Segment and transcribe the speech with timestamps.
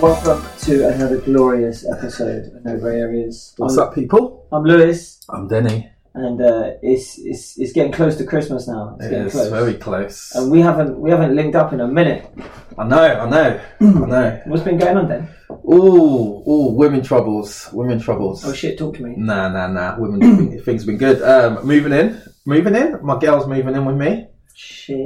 [0.00, 3.54] welcome to another glorious episode of No Grey Areas.
[3.56, 4.46] What's I'm, up, people?
[4.52, 5.90] I'm Lewis, I'm Denny.
[6.14, 8.96] and uh, it's, it's it's getting close to Christmas now.
[8.98, 10.32] It's It getting is close, very close.
[10.34, 12.30] and we haven't we haven't linked up in a minute.
[12.78, 14.42] I know, I know, I know.
[14.46, 15.28] What's been going on then?
[15.50, 18.44] Oh, oh, women troubles, women troubles.
[18.44, 19.14] Oh shit, talk to me.
[19.16, 19.98] Nah, nah, nah.
[19.98, 21.22] Women things have been good.
[21.22, 22.98] Um, moving in, moving in.
[23.02, 24.26] My girl's moving in with me.
[24.56, 24.96] Shit.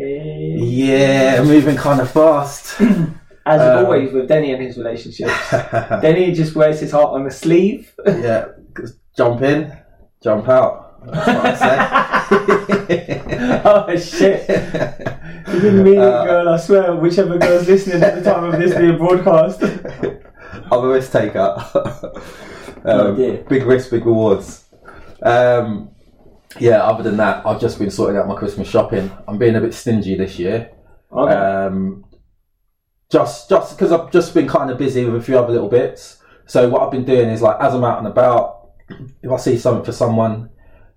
[0.60, 2.80] Yeah, moving kind of fast.
[3.48, 5.32] As Um, always with Denny and his relationships,
[6.02, 7.94] Denny just wears his heart on the sleeve.
[8.06, 9.72] yeah, just jump in,
[10.22, 10.84] jump out.
[11.06, 12.18] That's what I
[13.88, 14.48] oh shit.
[15.48, 18.74] You didn't and Uh, girl, I swear, whichever girl's listening at the time of this
[18.74, 19.62] being broadcast.
[20.70, 21.54] I'm a risk taker.
[22.84, 23.38] Oh, um, dear.
[23.48, 24.66] big risk, big rewards.
[25.22, 25.90] Um,
[26.58, 29.10] yeah, other than that, I've just been sorting out my Christmas shopping.
[29.26, 30.70] I'm being a bit stingy this year.
[31.10, 31.32] Okay.
[31.32, 32.04] Um,
[33.10, 36.22] just just because I've just been kind of busy with a few other little bits.
[36.46, 38.70] So what I've been doing is like as I'm out and about,
[39.22, 40.50] if I see something for someone,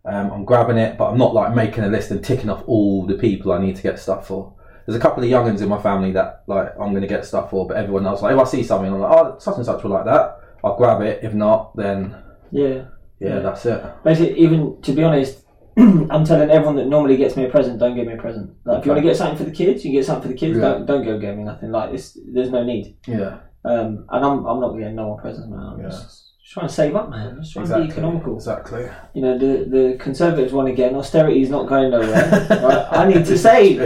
[0.06, 3.06] um, I'm grabbing it, but I'm not like making a list and ticking off all
[3.06, 4.53] the people I need to get stuff for.
[4.86, 7.50] There's a couple of youngins in my family that like I'm going to get stuff
[7.50, 9.84] for, but everyone else, like if I see something, I'm like, oh, such and such
[9.84, 10.40] will like that.
[10.64, 11.23] I'll grab it.
[11.23, 12.16] If not, then
[12.52, 12.86] yeah.
[13.20, 13.84] yeah, that's it.
[14.03, 15.41] Basically, even to be honest,
[15.77, 18.52] I'm telling everyone that normally gets me a present, don't get me a present.
[18.66, 20.38] Like, if you want to get something for the kids, you get something for the
[20.39, 20.55] kids.
[20.58, 20.61] Yeah.
[20.63, 21.72] Don't don't go get me nothing.
[21.72, 22.97] Like this, there's no need.
[23.08, 25.59] Yeah, Um, and I'm I'm not getting no one presents, man.
[25.59, 25.88] I'm Yeah.
[25.89, 26.03] just,
[26.41, 27.38] just trying to save up, man.
[27.41, 28.36] Just trying to be economical.
[28.36, 28.86] Exactly.
[29.13, 32.47] You know, the the conservatives want to get, austerity is not going nowhere.
[32.50, 32.88] right?
[32.91, 33.78] I need to save.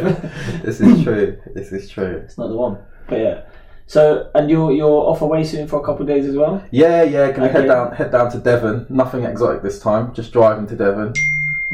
[0.63, 1.37] this is true.
[1.53, 2.21] This is true.
[2.25, 2.77] it's not the one,
[3.07, 3.41] but yeah.
[3.87, 6.63] So, and you're you're off away soon for a couple of days as well.
[6.71, 7.31] Yeah, yeah.
[7.31, 7.59] Gonna Okay.
[7.59, 8.87] head down, head down to Devon.
[8.89, 10.11] Nothing exotic this time.
[10.15, 11.13] Just driving to Devon.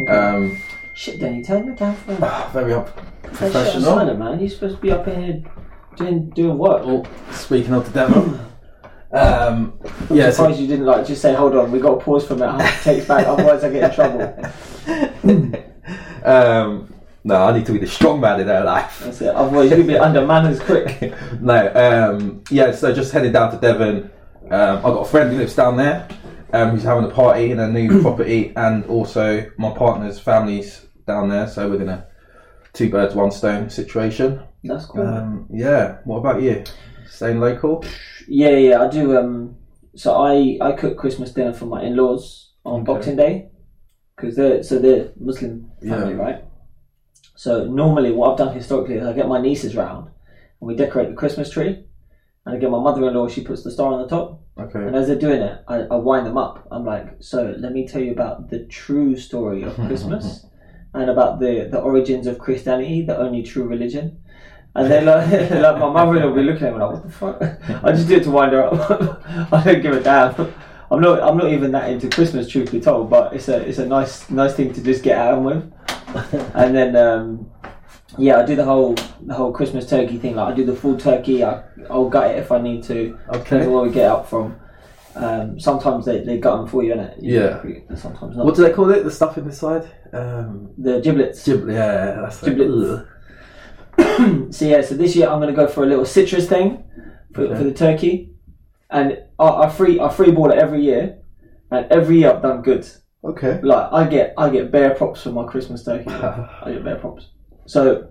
[0.01, 0.11] Okay.
[0.11, 0.57] Um,
[0.93, 2.17] Shit, Danny, turn your damn phone.
[2.51, 4.13] very up That shit professional.
[4.15, 4.39] man.
[4.39, 5.43] You're supposed to be up in here
[5.95, 6.83] doing doing work.
[6.85, 8.39] Oh, speaking of the Devon.
[9.13, 9.73] Um,
[10.09, 12.25] I'm yeah, so, surprised you didn't like just say, "Hold on, we got to pause
[12.25, 12.55] for a minute.
[12.55, 15.63] I have to take it back, otherwise I get in trouble."
[16.23, 16.93] um,
[17.25, 19.01] no, I need to be the strong man in their life.
[19.03, 19.35] That's it.
[19.35, 21.13] Otherwise you'll be under manners quick.
[21.41, 24.09] no, um, yeah, so just headed down to Devon.
[24.49, 26.07] Um, I've got a friend who lives down there
[26.53, 31.29] um, who's having a party in a new property, and also my partner's family's down
[31.29, 32.05] there, so we're gonna
[32.73, 34.41] two birds, one stone situation.
[34.63, 35.01] That's cool.
[35.05, 36.63] Um, yeah, what about you?
[37.07, 37.83] Staying local?
[38.27, 39.17] yeah, yeah, I do.
[39.17, 39.57] Um,
[39.95, 42.93] so I I cook Christmas dinner for my in-laws on Okay.
[42.93, 43.49] Boxing Day
[44.15, 46.19] because they're so they're Muslim family, Yeah.
[46.21, 46.43] right?
[47.35, 50.05] So normally, what I've done historically is I get my nieces round
[50.59, 51.83] and we decorate the Christmas tree,
[52.45, 53.27] and I get my mother-in-law.
[53.29, 54.39] She puts the star on the top.
[54.61, 54.79] Okay.
[54.79, 56.67] And as they're doing it, I, I wind them up.
[56.71, 60.45] I'm like, so let me tell you about the true story of Christmas
[60.93, 64.21] and about the, the origins of Christianity, the only true religion.
[64.75, 67.41] And then like, like my mother will be looking at me like, what the fuck?
[67.83, 69.53] I just do it to wind her up.
[69.53, 70.53] I don't give a damn.
[70.91, 73.77] I'm not I'm not even that into Christmas, truth be told, but it's a it's
[73.77, 75.71] a nice nice thing to just get out with.
[76.53, 77.49] and then um,
[78.17, 78.95] yeah, I do the whole
[79.25, 80.35] the whole Christmas turkey thing.
[80.35, 81.43] Like I do the full turkey.
[81.43, 83.17] I I'll gut it if I need to.
[83.29, 83.65] Okay.
[83.65, 84.55] on where we get up from.
[85.13, 87.21] Um, sometimes they, they gut them for you, innit?
[87.21, 87.61] You Yeah.
[87.89, 88.45] know, Sometimes not.
[88.45, 89.03] What do they call it?
[89.03, 89.83] The stuff in the side?
[90.13, 91.43] Um, the giblets.
[91.45, 93.05] gib- yeah, that's like, Giblets.
[93.99, 94.47] ugh.
[94.53, 96.83] so yeah, so this year I'm going to go for a little citrus thing
[97.33, 97.55] for, Okay.
[97.57, 98.33] for the turkey,
[98.89, 101.17] and I, I free I free ball it every year,
[101.71, 102.87] and every year I've done good.
[103.23, 103.59] Okay.
[103.61, 106.09] Like I get I get bare props for my Christmas turkey.
[106.09, 107.27] I get bare props.
[107.65, 108.07] So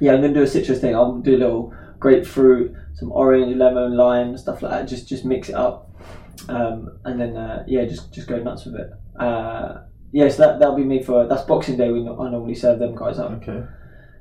[0.00, 0.94] yeah, I'm gonna do a citrus thing.
[0.94, 4.88] I'll do a little grapefruit, some orange, lemon, lime, stuff like that.
[4.88, 5.90] Just just mix it up,
[6.48, 8.90] um, and then uh, yeah, just just go nuts with it.
[9.18, 11.90] Uh, yeah, so that that'll be me for that's Boxing Day.
[11.90, 13.30] We I normally serve them guys up.
[13.32, 13.62] Okay.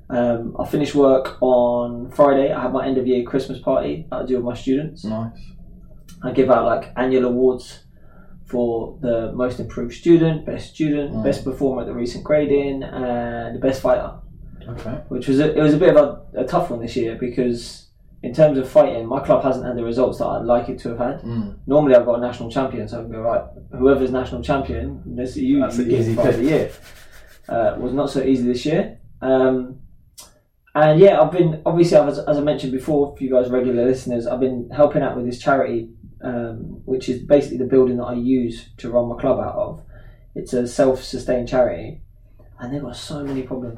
[0.10, 2.52] Um, I finish work on Friday.
[2.52, 5.04] I have my end of year Christmas party that I do with my students.
[5.06, 5.40] Nice.
[6.22, 7.84] I give out like annual awards
[8.46, 11.24] for the most improved student, best student, Mm.
[11.24, 14.12] best performer at the recent grading, and the best fighter.
[14.68, 15.02] Okay.
[15.10, 17.88] Which was a, it was a bit of a, a tough one this year because
[18.24, 20.90] in terms of fighting, my club hasn't had the results that I'd like it to
[20.90, 21.22] have had.
[21.22, 21.58] Mm.
[21.68, 23.44] Normally, I've got a national champion, so I can go right.
[23.78, 26.72] Whoever's national champion, this you, That's you easy fight of the year.
[27.50, 29.00] Uh, was not so easy this year.
[29.22, 29.80] Um,
[30.74, 33.86] and yeah, I've been obviously I've, as, as I mentioned before, for you guys regular
[33.86, 35.90] listeners, I've been helping out with this charity,
[36.24, 39.84] um, which is basically the building that I use to run my club out of.
[40.34, 42.02] It's a self-sustained charity,
[42.60, 43.78] and they've got so many problems.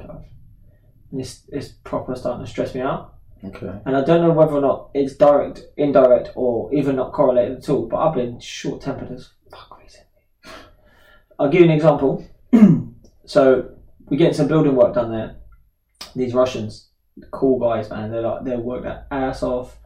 [1.15, 3.15] It's it's proper starting to stress me out.
[3.43, 3.79] Okay.
[3.85, 7.69] And I don't know whether or not it's direct, indirect, or even not correlated at
[7.69, 7.87] all.
[7.87, 10.55] But I've been short-tempered as fuck recently.
[11.37, 12.25] I'll give you an example.
[13.25, 13.69] so
[14.05, 15.35] we're getting some building work done there.
[16.15, 16.89] These Russians,
[17.31, 18.11] cool guys, man.
[18.11, 19.77] They're like they're work their ass off.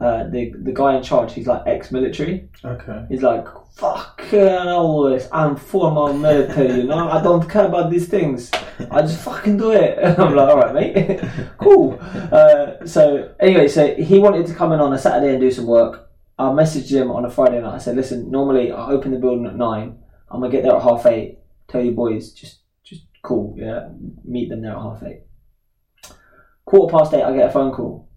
[0.00, 2.48] Uh, the the guy in charge, he's like ex-military.
[2.64, 3.04] Okay.
[3.10, 5.28] He's like, fuck all this.
[5.30, 7.10] I'm former military, you know.
[7.10, 8.50] I don't care about these things.
[8.90, 9.98] I just fucking do it.
[10.18, 11.20] I'm like, all right, mate,
[11.58, 11.98] cool.
[12.00, 15.66] Uh, so anyway, so he wanted to come in on a Saturday and do some
[15.66, 16.10] work.
[16.38, 17.74] I messaged him on a Friday night.
[17.74, 19.98] I said, listen, normally I open the building at nine.
[20.30, 21.38] I'm gonna get there at half eight.
[21.68, 23.88] Tell you boys, just just cool, yeah.
[24.24, 25.24] Meet them there at half eight.
[26.64, 28.09] Quarter past eight, I get a phone call.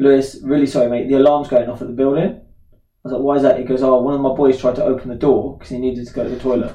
[0.00, 1.08] Lewis, really sorry, mate.
[1.08, 2.40] The alarm's going off at the building.
[2.40, 3.58] I was like, why is that?
[3.58, 6.06] He goes, oh, one of my boys tried to open the door because he needed
[6.06, 6.74] to go to the toilet.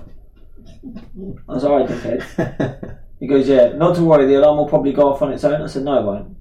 [1.50, 2.92] I was like, all right, dickhead.
[3.18, 4.27] He goes, yeah, not to worry.
[4.27, 5.62] The alarm will probably go off on its own.
[5.62, 6.38] I said, no, it won't.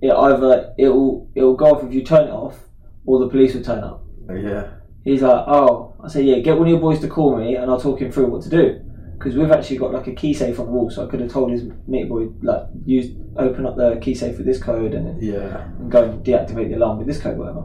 [0.00, 2.58] It either it'll it'll go off if you turn it off,
[3.06, 4.04] or the police will turn up.
[4.28, 4.74] Oh, yeah.
[5.04, 7.70] He's like, oh, I said, yeah, get one of your boys to call me, and
[7.70, 8.85] I'll talk him through what to do.
[9.18, 11.30] Because we've actually got like a key safe on the wall, so I could have
[11.32, 15.22] told his mate boy like use open up the key safe with this code and
[15.22, 15.64] Yeah.
[15.78, 17.64] and go and deactivate the alarm with this code, whatever.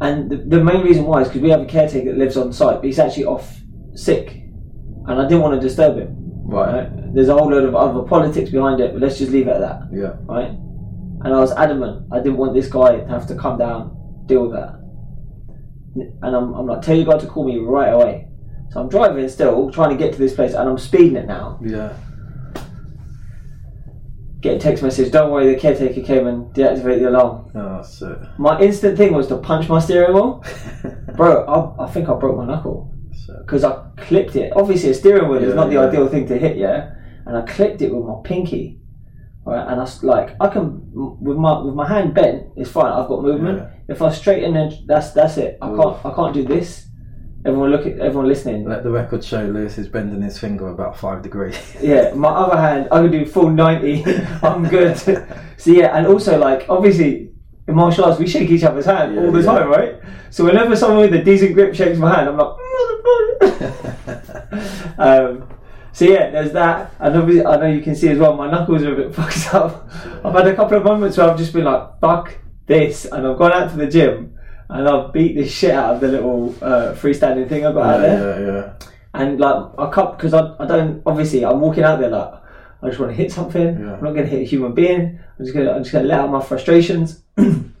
[0.00, 2.52] And the, the main reason why is because we have a caretaker that lives on
[2.52, 3.60] site, but he's actually off
[3.94, 4.42] sick,
[5.06, 6.16] and I didn't want to disturb him.
[6.44, 6.72] Right.
[6.88, 7.14] Right?
[7.14, 9.60] There's a whole load of other politics behind it, but let's just leave it at
[9.60, 10.14] that, Yeah.
[10.26, 10.50] right?
[11.22, 14.42] And I was adamant I didn't want this guy to have to come down, deal
[14.46, 14.76] with that.
[16.22, 18.28] And I'm, I'm like, tell your guy to call me right away.
[18.70, 21.58] So I'm driving still, trying to get to this place, and I'm speeding it now.
[21.62, 21.96] Yeah.
[24.40, 27.50] Get a text message, don't worry, the caretaker came and deactivated the alarm.
[27.54, 28.16] Oh, that's it.
[28.38, 30.42] My instant thing was to punch my steering wheel.
[31.16, 32.94] Bro, I, I think I broke my knuckle
[33.44, 34.52] because I clipped it.
[34.56, 35.86] Obviously, a steering wheel is Yeah, not the yeah.
[35.88, 36.92] ideal thing to hit, yeah.
[37.26, 38.80] And I clipped it with my pinky,
[39.44, 39.66] right?
[39.70, 40.88] And I like I can
[41.20, 42.90] with my with my hand bent, it's fine.
[42.90, 43.58] I've got movement.
[43.58, 43.94] Yeah.
[43.94, 45.58] If I straighten it, that's that's it.
[45.60, 46.86] I can't I can't do this.
[47.42, 48.68] Everyone look at everyone listening.
[48.68, 51.56] Let the record show Lewis is bending his finger about five degrees.
[51.80, 54.04] Yeah, my other hand, I can do full 90.
[54.42, 54.98] I'm good.
[54.98, 57.30] so, yeah, and also, like, obviously,
[57.66, 59.46] in martial arts, we shake each other's hand Yeah, all the yeah.
[59.46, 59.94] time, right?
[60.28, 62.56] So, whenever someone with a decent grip shakes my hand, I'm like,
[64.98, 65.48] um,
[65.92, 66.94] so, yeah, there's that.
[66.98, 69.54] And obviously, I know you can see as well, my knuckles are a bit fucked
[69.54, 69.88] up.
[70.22, 73.06] I've had a couple of moments where I've just been like, fuck this.
[73.06, 74.36] And I've gone out to the gym
[74.70, 78.00] and I've beat the shit out of the little uh, freestanding thing I got out
[78.00, 78.40] there.
[78.40, 78.88] yeah, yeah.
[79.12, 82.34] And like I can't because I, I don't obviously I'm walking out there like
[82.82, 83.80] I just want to hit something.
[83.80, 83.94] Yeah.
[83.94, 85.18] I'm not going to hit a human being.
[85.38, 87.74] I'm just gonna I'm just gonna let out my frustrations, and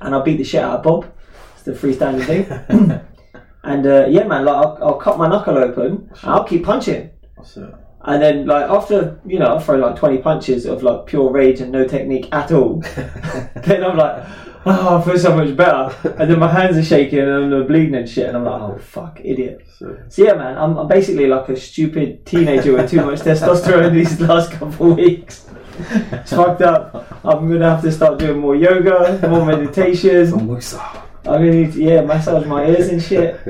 [0.00, 1.12] I'll beat the shit out of Bob.
[1.54, 3.00] It's the freestanding thing.
[3.64, 6.10] and uh, yeah, man, like I'll, I'll cut my knuckle open.
[6.22, 7.10] And I'll keep punching.
[7.36, 7.74] That's it.
[8.02, 11.60] And then, like after you know, I throw like twenty punches of like pure rage
[11.60, 12.80] and no technique at all.
[13.56, 14.26] then I'm like,
[14.66, 15.94] oh, I feel so much better.
[16.18, 18.26] And then my hands are shaking and I'm bleeding and shit.
[18.28, 19.66] And I'm like, oh fuck, idiot.
[19.78, 23.94] So, So yeah, man, I'm, I'm basically like a stupid teenager with too much testosterone
[23.94, 25.46] these last couple of weeks.
[25.78, 27.06] It's fucked up.
[27.24, 30.46] I'm gonna have to start doing more yoga, more meditation.
[30.46, 30.78] Musa.
[31.24, 33.40] I'm gonna need to, yeah, massage my ears and shit.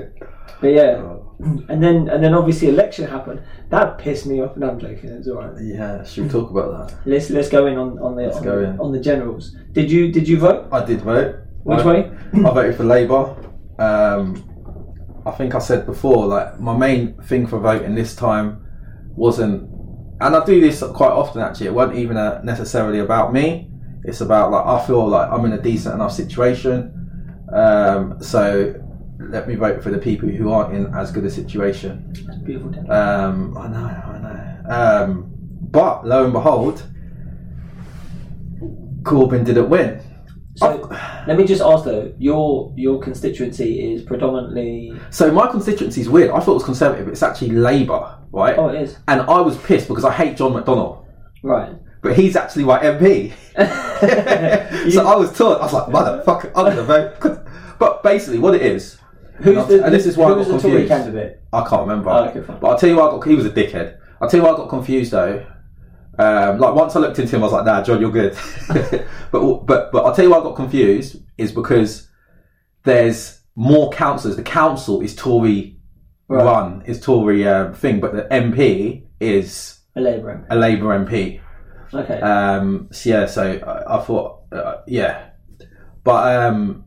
[0.61, 3.43] But yeah, Oh, and then and then obviously election happened.
[3.71, 4.57] That pissed me off.
[4.57, 5.11] No, I'm joking.
[5.11, 5.55] It's alright.
[5.63, 6.99] Yeah, should we talk about that?
[7.07, 8.81] Let's let's go in on, on the Let's on, go the, in.
[8.81, 9.57] on the generals.
[9.73, 10.69] Did you did you vote?
[10.73, 11.37] I did vote.
[11.63, 12.11] Which I, way?
[12.35, 13.37] I voted for Labour.
[13.79, 14.45] Um,
[15.27, 18.67] I think I said before, like my main thing for voting this time
[19.15, 19.69] wasn't,
[20.21, 21.67] and I do this quite often actually.
[21.67, 23.71] It wasn't even uh necessarily about me.
[24.05, 26.93] It's about like I feel like I'm in a decent enough situation,
[27.55, 28.75] um, so
[29.29, 32.13] let me vote for the people who aren't in as good a situation.
[32.27, 32.91] That's beautiful.
[32.91, 34.71] Um, I know, I know.
[34.75, 35.31] Um,
[35.71, 36.83] but lo and behold,
[39.03, 40.03] Corbyn didn't win.
[40.57, 40.89] So
[41.27, 46.31] let me just ask though, your your constituency is predominantly So my constituency is weird.
[46.31, 48.59] I thought it was Conservative, but it's actually Labour, right?
[48.59, 51.05] oh it is And I was pissed because I hate John McDonnell,
[51.43, 51.73] right.
[52.03, 53.33] but he's actually my MP.
[54.93, 55.61] so I was taught.
[55.61, 57.47] I was like, motherfucker, I'm gonna vote.
[57.79, 59.00] But basically, what it is,
[59.43, 60.89] Who's and, the, and this is why I got the Tory confused.
[60.89, 61.43] candidate?
[61.53, 62.11] I can't remember.
[62.11, 62.59] Oh, okay, fine.
[62.61, 63.27] But I'll tell you why I got.
[63.27, 63.99] He was a dickhead.
[64.21, 65.47] I'll tell you why I got confused though.
[66.19, 68.37] Um, like once I looked into him, I was like, "Nah, John, you're good."
[69.33, 72.09] but but but I'll tell you why I got confused is because
[72.85, 74.37] there's more councillors.
[74.37, 75.81] The council is Tory
[76.29, 76.45] Right.
[76.45, 81.11] run, is Tory um, thing, but the MP is A Labour a Labour MP.
[81.11, 81.41] MP.
[81.93, 82.21] Okay.
[82.21, 85.31] Um, so yeah, so I, I thought, uh, yeah,
[86.05, 86.85] but um,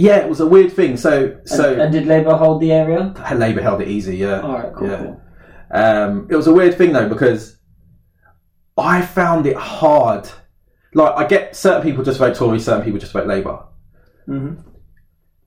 [0.00, 0.96] yeah, it was a weird thing.
[0.96, 3.12] So so and, and did Labour hold the area?
[3.34, 4.16] Labour held it easy.
[4.16, 4.96] Yeah, All right, cool, yeah.
[4.96, 5.20] cool.
[5.72, 7.58] Um, it was a weird thing though because
[8.76, 10.28] I found it hard.
[10.94, 13.58] Like I get certain people just vote Tory, certain people just vote Labour.
[14.26, 14.54] hmm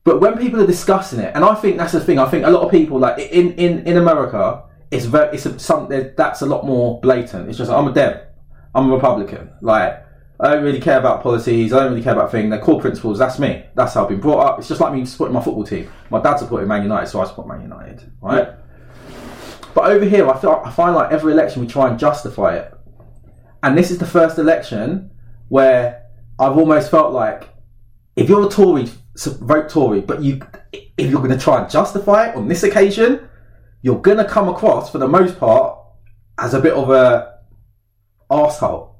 [0.03, 2.19] But when people are discussing it, and I think that's the thing.
[2.19, 5.57] I think a lot of people like in in in America, it's very it's a,
[5.59, 7.49] some that's a lot more blatant.
[7.49, 8.19] It's just I'm a Dem,
[8.75, 9.49] I'm a Republican.
[9.61, 9.91] Like
[10.39, 11.73] I don't really care about policies.
[11.73, 12.49] I don't really care about things.
[12.49, 13.19] They're core principles.
[13.19, 13.65] That's me.
[13.75, 14.59] That's how I've been brought up.
[14.59, 15.91] It's just like me supporting my football team.
[16.09, 18.49] My dad supported Man United, so I support Man United, right?
[19.73, 22.73] But over here, I feel I find like every election we try and justify it,
[23.61, 25.11] and this is the first election
[25.49, 26.03] where
[26.39, 27.49] I've almost felt like
[28.15, 32.29] if you're a Tory, vote Tory, but you if you're going to try and justify
[32.29, 33.27] it on this occasion,
[33.81, 35.77] you're going to come across for the most part
[36.39, 37.39] as a bit of a
[38.29, 38.92] arsehole.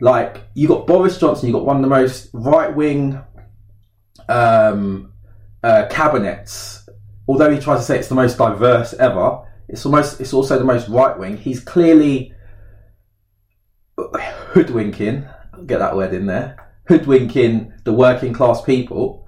[0.00, 3.20] Like you got Boris Johnson, you got one of the most right wing
[4.28, 5.12] um,
[5.62, 6.88] uh, cabinets.
[7.28, 10.64] Although he tries to say it's the most diverse ever, it's almost it's also the
[10.64, 11.36] most right wing.
[11.36, 12.34] He's clearly
[13.98, 15.28] hoodwinking.
[15.66, 16.56] Get that word in there.
[16.88, 19.26] Hoodwinking the working class people.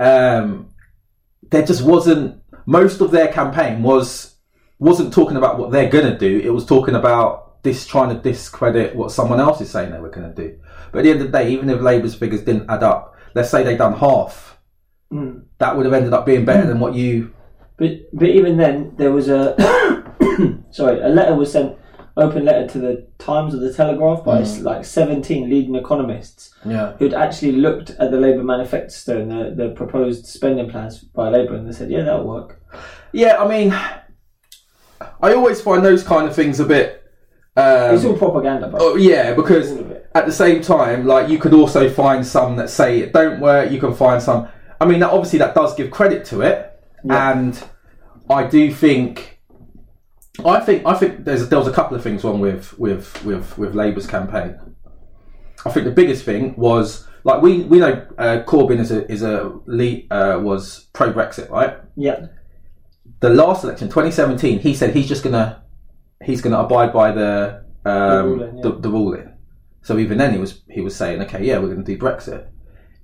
[0.00, 0.70] Um,
[1.50, 4.36] there just wasn't most of their campaign was
[4.78, 6.40] wasn't talking about what they're gonna do.
[6.40, 10.10] It was talking about this trying to discredit what someone else is saying they were
[10.10, 10.56] gonna do.
[10.90, 13.50] But at the end of the day, even if Labour's figures didn't add up, let's
[13.50, 14.58] say they'd done half,
[15.12, 15.42] Mm.
[15.58, 17.32] that would have ended up being better than what you.
[17.76, 19.54] But but even then, there was a
[20.70, 21.76] sorry, a letter was sent,
[22.16, 26.92] open letter to the Times of the Telegraph by s like seventeen leading economists Yeah.
[26.98, 31.54] who'd actually looked at the Labour manifesto and the, the proposed spending plans by Labour,
[31.56, 32.60] and they said, yeah, that'll work.
[33.12, 33.72] Yeah, I mean,
[35.20, 37.01] I always find those kind of things a bit.
[37.56, 38.78] Um, It's all propaganda, bro.
[38.80, 40.10] oh, yeah, because All of it.
[40.14, 43.70] at the same time, like you could also find some that say it don't work.
[43.70, 44.48] You can find some.
[44.80, 46.72] I mean, that obviously that does give credit to it,
[47.04, 47.32] Yeah.
[47.32, 47.62] and
[48.30, 49.40] I do think.
[50.46, 53.58] I think I think there's there was a couple of things wrong with with with
[53.58, 54.58] with Labour's campaign.
[55.66, 59.22] I think the biggest thing was like we we know uh, Corbyn is a is
[59.22, 61.76] a lead, uh, was pro Brexit, right?
[61.96, 62.28] Yeah,
[63.20, 65.61] the last election, 2017, he said he's just gonna
[66.24, 68.62] he's gonna abide by the um, ruling, yeah.
[68.62, 69.36] the, the ruling.
[69.82, 72.48] So even then, he was he was saying, okay, yeah, we're gonna do Brexit.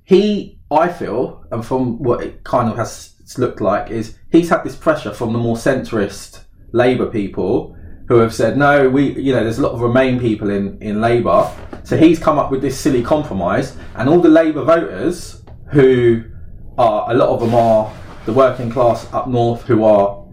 [0.05, 4.65] He, I feel, and from what it kind of has looked like, is he's had
[4.65, 7.77] this pressure from the more centrist Labour people
[8.09, 11.01] who have said, no, we, you know, there's a lot of Remain people in in
[11.01, 11.51] Labour.
[11.85, 16.25] So he's come up with this silly compromise, and all the Labour voters who
[16.79, 17.93] are a lot of them are
[18.25, 20.25] the working class up north who are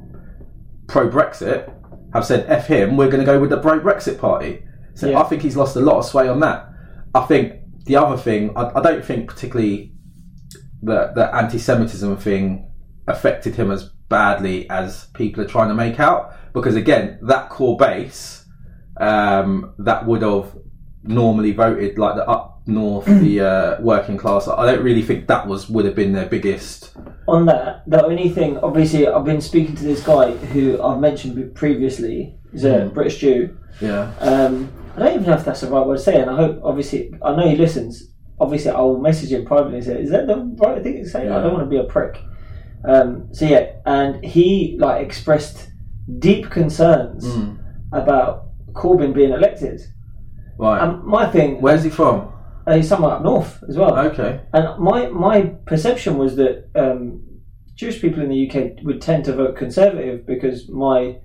[0.88, 1.74] pro Brexit
[2.15, 4.63] have said F him, we're going to go with the pro Brexit party.
[4.93, 5.19] So Yeah.
[5.19, 6.69] I think he's lost a lot of sway on that.
[7.13, 9.93] I think the other thing, I, I don't think particularly
[10.81, 12.72] the, the anti Semitism thing
[13.07, 16.34] affected him as badly as people are trying to make out.
[16.53, 18.45] Because again, that core base
[18.98, 20.55] um, that would have
[21.03, 25.48] normally voted like the up north, the uh, working class, I don't really think that
[25.48, 26.95] was would have been their biggest.
[27.27, 31.55] On that, the only thing, obviously, I've been speaking to this guy who I've mentioned
[31.55, 32.36] previously.
[32.51, 32.94] He's a Mm.
[32.94, 33.58] British Jew.
[33.82, 34.12] Yeah.
[34.20, 36.62] Um, I don't even know if that's the right word to say, and I hope,
[36.63, 38.12] obviously, I know he listens.
[38.39, 41.41] Obviously, I'll message him privately and say, "Is that the right thing to say?" I
[41.41, 42.17] don't want to be a prick.
[42.88, 45.70] Um, so yeah, and he like expressed
[46.20, 47.58] deep concerns Mm.
[47.94, 49.82] about Corbyn being elected.
[50.60, 50.82] Right.
[50.82, 52.29] And my thing, Where's he from?
[52.67, 53.98] Uh, he's somewhere up north as well.
[53.98, 54.41] Okay.
[54.53, 57.22] And my my perception was that um,
[57.75, 61.17] Jewish people in the UK would tend to vote Conservative because my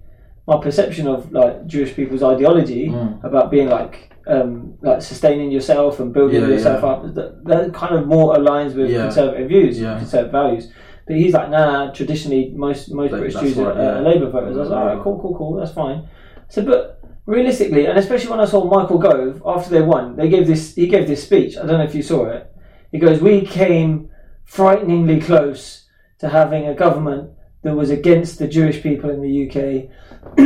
[0.47, 3.23] my perception of like Jewish people's ideology Mm.
[3.25, 6.89] about being like um, like sustaining yourself and building Yeah, yourself yeah.
[6.91, 9.03] up that, that kind of more aligns with Yeah.
[9.05, 10.73] conservative views, conservative values.
[11.07, 14.57] But he's like, nah, traditionally most most British Jews are, right, are Labour voters.
[14.57, 16.09] I was like, all right, cool, cool, cool, that's fine.
[16.49, 17.01] So, but
[17.31, 20.75] realistically, and especially when I saw Michael Gove after they won, they gave this.
[20.75, 21.57] He gave this speech.
[21.57, 22.53] I don't know if you saw it.
[22.93, 24.11] He goes, "We came
[24.45, 25.87] frighteningly close
[26.19, 27.31] to having a government
[27.63, 29.91] that was against the Jewish people in the UK,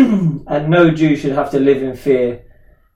[0.47, 2.45] and no Jew should have to live in fear."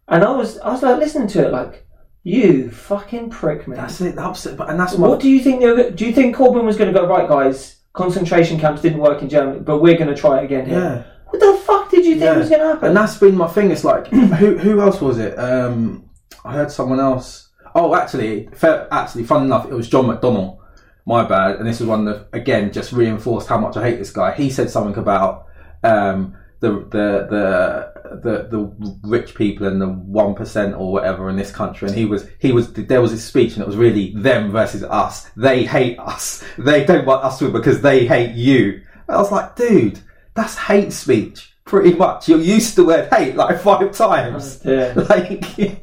[0.06, 1.86] And I was, I was like listening to it, like,
[2.22, 4.16] "You fucking prick, man." That's it.
[4.16, 4.60] That's it.
[4.60, 5.62] And that's my What do you think?
[5.62, 7.76] Were, do you think Corbyn was going to go right, guys?
[7.94, 10.78] Concentration camps didn't work in Germany, but we're going to try it again here.
[10.78, 11.17] yeah.
[11.30, 12.38] What the fuck did you think Yeah.
[12.38, 12.88] was going to happen?
[12.88, 13.70] And that's been my thing.
[13.70, 14.06] It's like
[14.40, 15.38] who who else was it?
[15.38, 16.08] Um,
[16.44, 17.48] I heard someone else.
[17.74, 20.58] Oh, actually, fa- actually, fun enough, it was John McDonnell.
[21.06, 21.56] My bad.
[21.56, 24.32] And this is one that again just reinforced how much I hate this guy.
[24.32, 25.46] He said something about
[25.82, 31.36] um, the the the the the rich people and the one percent or whatever in
[31.36, 31.88] this country.
[31.88, 34.82] And he was he was there was his speech, and it was really them versus
[34.82, 35.30] us.
[35.36, 36.42] They hate us.
[36.58, 38.82] They don't want us to because they hate you.
[39.08, 40.00] I was like, dude,
[40.38, 42.28] that's hate speech, pretty much.
[42.28, 44.60] You're used to word hate like five times.
[44.64, 44.94] Yeah.
[45.08, 45.76] Like, yeah.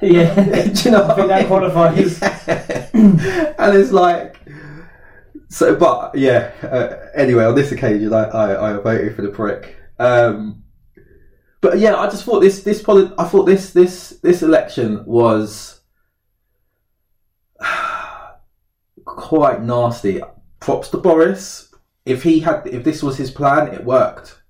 [0.00, 1.46] Do you know I what think I mean?
[1.48, 2.20] qualifies.
[2.20, 3.54] Yeah.
[3.58, 4.36] and it's like,
[5.48, 6.52] so, but yeah.
[6.62, 9.74] Uh, anyway, on this occasion, I, I, I voted for the prick.
[9.98, 10.62] Um,
[11.60, 15.80] but yeah, I just thought this this polit- I thought this this this election was
[19.04, 20.20] quite nasty.
[20.60, 21.65] Props to Boris
[22.06, 24.40] if he had, if this was his plan, it worked.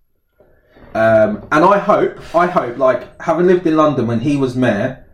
[0.94, 5.04] Um, and I hope, I hope, like having lived in London when he was mayor,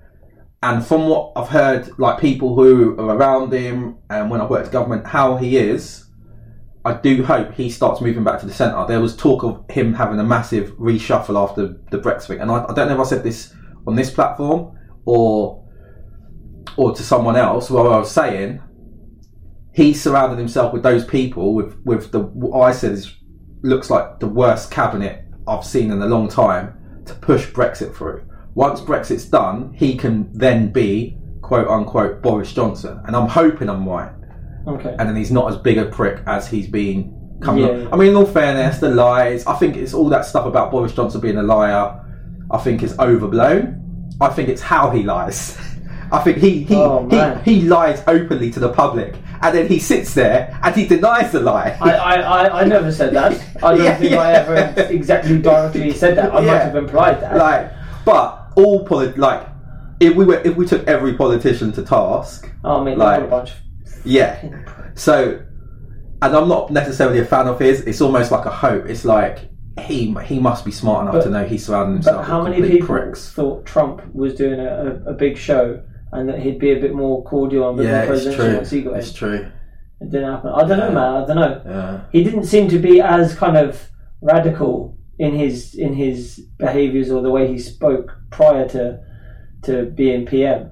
[0.63, 4.71] and from what I've heard, like people who are around him, and when I worked
[4.71, 6.03] government, how he is,
[6.85, 8.85] I do hope he starts moving back to the centre.
[8.89, 12.75] There was talk of him having a massive reshuffle after the Brexit and I, I
[12.75, 13.55] don't know if I said this
[13.87, 15.65] on this platform or
[16.77, 17.71] or to someone else.
[17.71, 18.61] Where I was saying
[19.75, 23.15] he surrounded himself with those people with with the what I said is
[23.63, 28.23] looks like the worst cabinet I've seen in a long time to push Brexit through.
[28.55, 33.89] Once Brexit's done, he can then be quote unquote Boris Johnson, and I'm hoping I'm
[33.89, 34.13] right
[34.69, 34.95] Okay.
[34.99, 37.89] and then he's not as big a prick as he's been coming Yeah, yeah.
[37.93, 40.95] I mean, in all fairness, the lies, I think it's all that stuff about Boris
[40.95, 41.99] Johnson being a liar,
[42.51, 44.11] I think is overblown.
[44.21, 45.59] I think it's how he lies.
[46.13, 47.09] I think he he, Oh,
[47.45, 51.33] he he lies openly to the public, and then he sits there and he denies
[51.33, 51.77] the lie.
[51.81, 53.33] I, I, I, I never said that.
[53.63, 56.33] I don't Yeah, think I ever exactly directly said that.
[56.35, 57.37] I might have implied that.
[57.37, 57.73] like,
[58.05, 59.47] but all polit like
[60.01, 63.27] if we were if we took every politician to task, oh, I mean, like- a
[63.27, 63.53] bunch.
[64.05, 64.43] Yeah.
[64.95, 65.41] So,
[66.23, 67.83] and I'm not necessarily a fan of his.
[67.83, 68.87] It's almost like a hope.
[68.87, 69.49] It's like
[69.81, 72.61] he he must be smart enough But- to know he's surrounding himself But how many
[72.69, 73.31] people pricks.
[73.33, 75.81] thought Trump was doing a, a, a big show
[76.13, 78.45] and that he'd be a bit more cordial and a bit Yeah, more it's presidential
[78.47, 78.57] true.
[78.57, 79.15] once he got It's in?
[79.15, 79.53] true.
[80.01, 80.51] It didn't happen.
[80.51, 81.23] I don't know, man.
[81.23, 81.63] I don't know.
[81.65, 82.01] Yeah.
[82.13, 83.89] He didn't seem to be as kind of
[84.21, 89.01] radical in his in his behaviours or the way he spoke prior to
[89.63, 90.71] to being PM.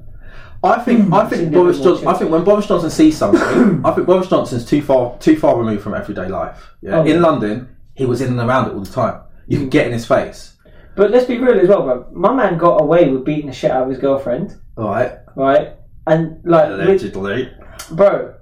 [0.62, 1.30] I think I hmm.
[1.30, 2.08] think Boris Johnson.
[2.08, 3.40] I think when Boris Johnson sees something,
[3.84, 6.74] I think Boris Johnson's too far too far removed from everyday life.
[6.82, 6.98] Yeah.
[6.98, 7.14] Oh, yeah.
[7.14, 9.22] In London, he was in and around it all the time.
[9.46, 9.70] You could hmm.
[9.70, 10.56] get in his face.
[10.96, 12.06] But let's be real as well, bro.
[12.12, 15.12] My man got away with beating the shit out of his girlfriend, right.
[15.36, 15.76] right?
[16.06, 17.52] And like, Allegedly.
[17.92, 18.34] bro,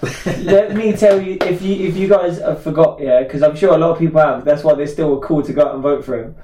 [0.38, 3.74] let me tell you, if you if you guys have forgot, yeah, because I'm sure
[3.74, 4.44] a lot of people have.
[4.44, 6.36] That's why they still were cool to go out and vote for him.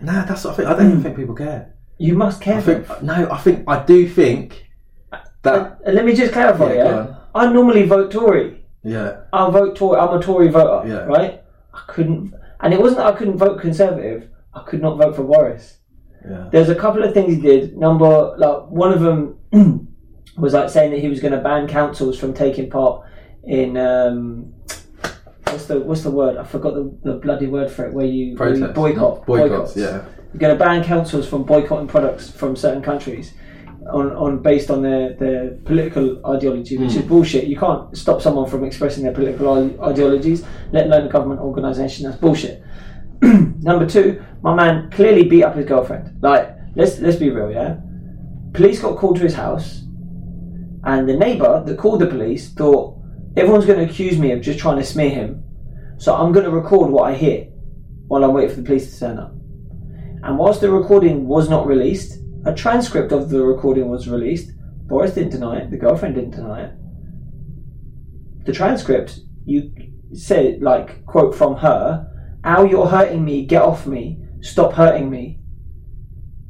[0.00, 0.68] Nah, that's what I think.
[0.68, 1.02] I don't even hmm.
[1.02, 1.74] think people care.
[1.98, 2.58] You must care.
[2.58, 3.30] I for think no.
[3.30, 4.68] I think I do think
[5.42, 5.78] that.
[5.86, 7.14] And let me just clarify, Yeah, yeah.
[7.34, 8.64] I normally vote Tory.
[8.84, 9.22] Yeah.
[9.32, 9.98] I vote Tory.
[9.98, 11.04] I'm a Tory voter, Yeah.
[11.04, 11.42] right?
[11.72, 14.28] I couldn't, and it wasn't that I couldn't vote Conservative.
[14.52, 15.78] I could not vote for Boris.
[16.28, 16.48] Yeah.
[16.52, 17.76] There's a couple of things he did.
[17.76, 19.38] Number, like one of them
[20.36, 23.04] was like saying that he was going to ban councils from taking part
[23.44, 24.52] in um,
[25.46, 26.36] what's the what's the word?
[26.36, 27.92] I forgot the, the bloody word for it.
[27.92, 29.26] Where you, where you boycott Boycotts.
[29.26, 29.76] boycotts.
[29.76, 30.04] Yeah.
[30.32, 33.34] You're going to ban councils from boycotting products from certain countries
[33.92, 37.44] on, on based on their, their political ideology, which is bullshit.
[37.44, 42.06] You can't stop someone from expressing their political ideologies, let alone a government organisation.
[42.06, 42.62] That's bullshit.
[43.62, 46.20] Number two, my man clearly beat up his girlfriend.
[46.22, 47.76] Like, let's let's be real, yeah.
[48.52, 49.82] Police got called to his house,
[50.84, 52.98] and the neighbour that called the police thought
[53.36, 55.44] everyone's going to accuse me of just trying to smear him,
[55.98, 57.44] so I'm going to record what I hear
[58.08, 59.32] while I'm waiting for the police to turn up.
[60.24, 64.50] And whilst the recording was not released, a transcript of the recording was released.
[64.86, 65.70] Boris didn't deny it.
[65.70, 66.72] The girlfriend didn't deny it.
[68.44, 69.72] The transcript, you
[70.12, 72.08] say like quote from her,
[72.44, 73.44] "Al, you're hurting me.
[73.46, 74.18] Get off me.
[74.40, 75.38] Stop hurting me."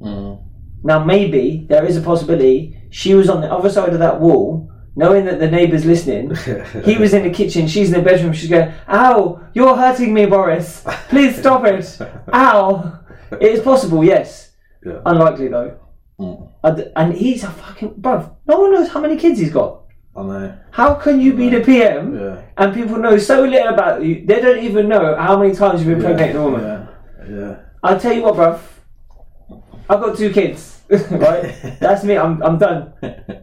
[0.00, 0.42] Mm.
[0.84, 4.70] Now maybe there is a possibility she was on the other side of that wall,
[4.96, 6.34] knowing that the neighbour's listening.
[6.84, 10.26] He was in the kitchen, she's in the bedroom, she's going, Ow, you're hurting me,
[10.26, 10.82] Boris.
[11.08, 11.98] Please stop it.
[12.34, 12.98] Ow.
[13.40, 14.50] It is possible, yes.
[14.84, 15.00] Yeah.
[15.06, 15.78] Unlikely though.
[16.18, 16.50] Mm.
[16.64, 18.34] And- And he's a fucking bruv.
[18.46, 19.81] No one knows how many kids he's got.
[20.14, 20.58] I know.
[20.72, 22.42] How can you be the PM Yeah.
[22.58, 24.24] and people know so little about you?
[24.26, 26.60] They don't even know how many times you've impregnated a woman.
[26.60, 26.86] Yeah.
[27.30, 27.56] Yeah.
[27.82, 28.60] I'll tell you what, bruv.
[29.88, 31.54] I've got two kids, right?
[31.80, 32.16] That's me.
[32.16, 32.92] I'm, I'm done.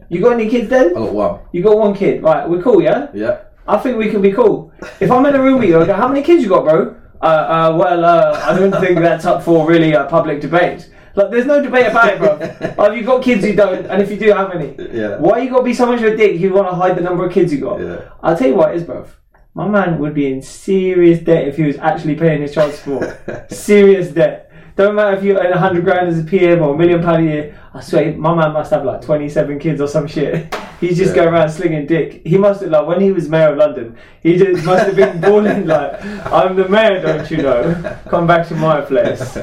[0.08, 0.90] You got any kids then?
[0.90, 1.40] I got one.
[1.52, 2.48] You got one kid, right?
[2.48, 3.08] We're cool, yeah.
[3.12, 3.40] Yeah.
[3.66, 4.72] I think we can be cool.
[5.00, 6.96] If I'm in a room with you, I go, "How many kids you got, bro?"
[7.22, 10.90] Uh, uh, well, uh, I don't think that's up for really a public debate.
[11.16, 12.38] Like, there's no debate about it, bro.
[12.84, 13.44] Have you got kids?
[13.44, 14.74] You don't, and if you do, how many?
[14.92, 15.18] Yeah.
[15.18, 16.40] Why you got to be so much of a dick?
[16.40, 17.80] You want to hide the number of kids you got?
[17.80, 18.10] Yeah.
[18.22, 19.06] I'll tell you what it is, bro.
[19.54, 23.18] My man would be in serious debt if he was actually paying his child support.
[23.50, 24.46] serious debt.
[24.76, 27.26] Don't matter if you earn a hundred grand as a PM or a million pound
[27.28, 27.60] a year.
[27.74, 30.54] I swear, my man must have like twenty-seven kids or some shit.
[30.80, 31.24] He's just Yeah.
[31.24, 32.22] going around slinging dick.
[32.24, 33.98] He must have like when he was mayor of London.
[34.22, 37.98] He just must have been balling like, "I'm the mayor, don't you know?
[38.08, 39.36] Come back to my place."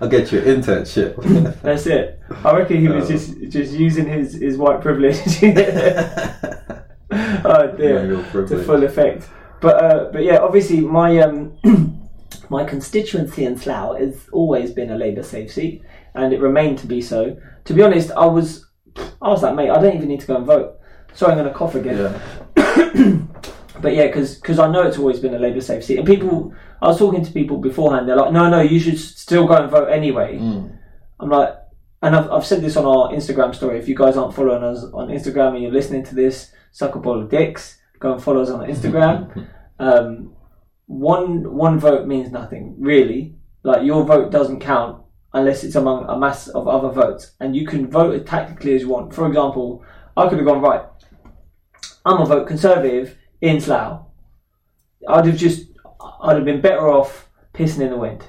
[0.00, 1.60] I'll get you an internship.
[1.62, 2.20] That's it.
[2.44, 3.08] I reckon he was Oh.
[3.08, 5.18] just just using his his white privilege.
[7.44, 9.28] oh dear, to full effect.
[9.60, 11.56] But uh, but yeah, obviously my um
[12.48, 15.82] my constituency in Slough has always been a Labour safe seat,
[16.14, 17.36] and it remained to be so.
[17.66, 18.66] To be honest, I was
[19.20, 20.78] I was like, mate, I don't even need to go and vote.
[21.12, 22.20] Sorry, I'm going to cough again.
[22.56, 23.16] Yeah.
[23.80, 26.52] But yeah, because I know it's always been a Labour safe seat, and people.
[26.82, 28.08] I was talking to people beforehand.
[28.08, 30.78] They're like, "No, no, you should still go and vote anyway." Mm.
[31.20, 31.54] I'm like,
[32.02, 33.78] and I've, I've said this on our Instagram story.
[33.78, 36.98] If you guys aren't following us on Instagram and you're listening to this, suck a
[36.98, 37.78] ball of dicks.
[37.98, 39.46] Go and follow us on Instagram.
[39.78, 40.34] um,
[40.86, 43.36] one one vote means nothing really.
[43.62, 45.02] Like your vote doesn't count
[45.34, 48.82] unless it's among a mass of other votes, and you can vote as tactically as
[48.82, 49.14] you want.
[49.14, 49.84] For example,
[50.16, 50.82] I could have gone right.
[52.04, 54.06] I'm gonna vote Conservative in Slough.
[55.08, 55.68] I'd have just,
[56.22, 58.26] I'd have been better off pissing in the wind.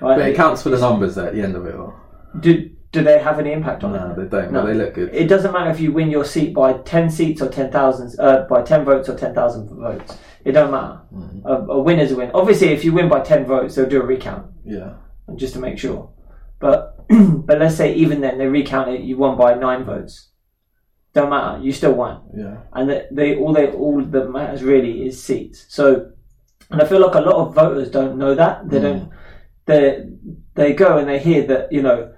[0.00, 0.16] Right?
[0.18, 1.94] But it counts for the numbers at the end of it all.
[2.40, 4.16] do, do they have any impact on No, it?
[4.30, 4.52] they don't.
[4.52, 4.66] No.
[4.66, 5.14] They look good.
[5.14, 8.62] It doesn't matter if you win your seat by 10 seats or 10,000, uh, by
[8.62, 10.18] 10 votes or 10,000 votes.
[10.44, 11.00] It don't matter.
[11.14, 11.44] Mm.
[11.44, 12.30] A, a win is a win.
[12.34, 14.94] Obviously, if you win by 10 votes, they'll do a recount Yeah.
[15.36, 16.10] just to make sure.
[16.58, 20.28] But but let's say even then they recount it, you won by nine votes.
[21.14, 22.22] Don't matter, you still won.
[22.36, 22.56] Yeah.
[22.72, 25.66] And they, they all they all that matters really is seats.
[25.68, 26.10] So,
[26.72, 28.68] and I feel like a lot of voters don't know that.
[28.68, 28.82] They Mm.
[28.82, 29.10] don't.
[29.66, 30.06] They
[30.54, 32.12] they go and they hear that you know,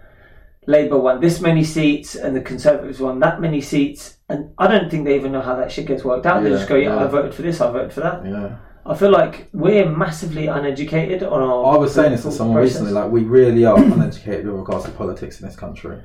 [0.66, 4.90] Labour won this many seats and the Conservatives won that many seats, and I don't
[4.90, 6.42] think they even know how that shit gets worked out.
[6.42, 7.04] They just go, yeah, yeah.
[7.04, 8.24] I voted for this, I voted for that.
[8.24, 8.56] Yeah.
[8.86, 11.74] I feel like we're massively uneducated on our.
[11.74, 12.74] I was saying this to someone process.
[12.80, 12.92] recently.
[12.92, 15.98] Like we really are uneducated with regards to politics in this country.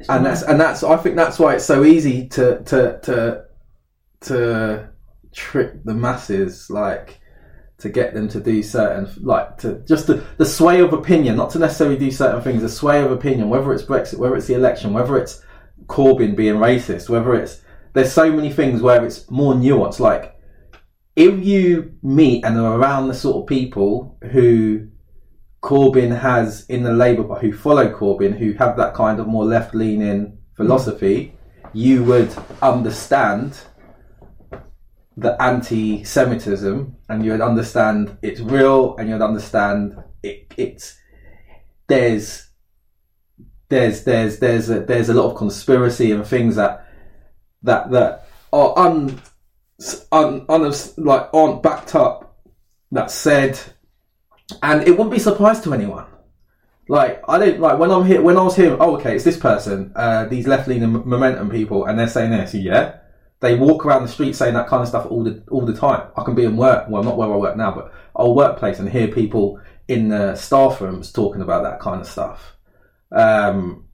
[0.00, 0.30] It's and mad.
[0.30, 3.44] that's and that's I think that's why it's so easy to to to
[4.22, 4.88] to
[5.34, 7.18] trick the masses like
[7.78, 11.50] to get them to do certain like to just the, the sway of opinion not
[11.50, 14.54] to necessarily do certain things the sway of opinion whether it's brexit whether it's the
[14.54, 15.42] election whether it's
[15.86, 17.62] corbyn being racist whether it's
[17.92, 20.36] there's so many things where it's more nuanced like
[21.16, 24.88] if you meet and are around the sort of people who
[25.62, 29.74] Corbyn has in the Labour, who follow Corbyn, who have that kind of more left
[29.74, 30.36] leaning mm.
[30.54, 31.34] philosophy,
[31.72, 33.58] you would understand
[35.16, 40.98] the anti Semitism and you would understand it's real and you'd understand it, it's
[41.86, 42.50] there's
[43.68, 46.86] there's there's there's a, there's a lot of conspiracy and things that
[47.62, 49.20] that that are un,
[50.12, 52.38] un, un like aren't backed up
[52.92, 53.58] that said
[54.62, 56.06] and it wouldn't be a surprise to anyone.
[56.88, 58.76] Like I don't like when I'm here when I was here.
[58.78, 62.54] Oh, okay, it's this person, uh, these left leaning momentum people, and they're saying this.
[62.54, 62.98] Yeah,
[63.40, 66.08] they walk around the street saying that kind of stuff all the all the time.
[66.16, 68.88] I can be in work, well, not where I work now, but our workplace, and
[68.88, 72.56] hear people in the staff rooms talking about that kind of stuff.
[73.12, 73.88] Um,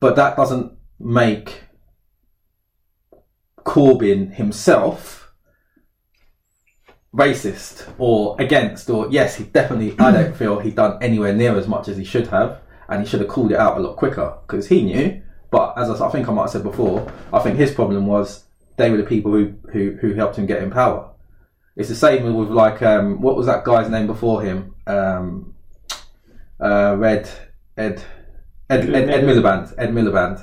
[0.00, 1.62] but that doesn't make
[3.64, 5.26] Corbyn himself
[7.16, 11.66] racist or against or yes he definitely i don't feel he done anywhere near as
[11.66, 12.60] much as he should have
[12.90, 15.22] and he should have called it out a lot quicker because he knew
[15.76, 18.44] as I, I think i might have said before i think his problem was
[18.76, 21.10] they were the people who who, who helped him get in power
[21.76, 25.54] it's the same with like um, what was that guy's name before him um,
[26.60, 27.28] uh, red
[27.76, 28.02] ed
[28.68, 30.40] Ed, Ed, Ed Miliband, Ed Miliband,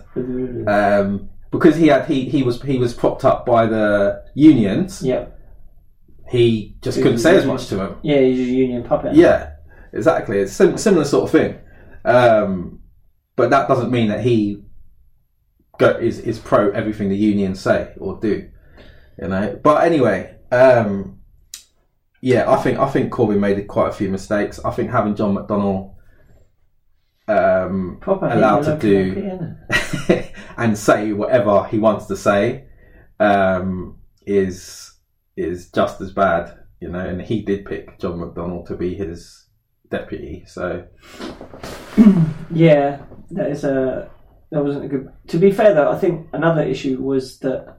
[0.69, 5.01] um, because he had he, he was he was propped up by the unions.
[5.03, 5.25] yeah,
[6.29, 7.97] He just couldn't say as much to him.
[8.01, 9.13] yeah, he's a union puppet.
[9.13, 9.55] Yeah,
[9.91, 10.37] exactly.
[10.39, 11.59] It's sim- similar sort of thing.
[12.05, 12.79] Um,
[13.35, 14.63] but that doesn't mean that he
[15.77, 18.49] go, is is pro everything the unions say or do.
[19.21, 19.59] You know.
[19.61, 21.19] But anyway, um,
[22.21, 24.59] yeah, I think I think Corbyn made quite a few mistakes.
[24.63, 25.95] I think having John McDonnell
[27.27, 29.55] um, allowed to do
[30.57, 32.65] and say whatever he wants to say
[33.19, 34.93] um, is
[35.35, 36.99] is just as bad, you know.
[36.99, 39.47] And he did pick John McDonnell to be his
[39.89, 40.85] deputy, so
[42.51, 44.09] Yeah, that is a
[44.53, 45.11] that wasn't a good.
[45.27, 47.77] To be fair though, I think another issue was that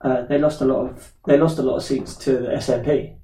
[0.00, 3.14] uh, they lost a lot of they lost a lot of seats to the SNP.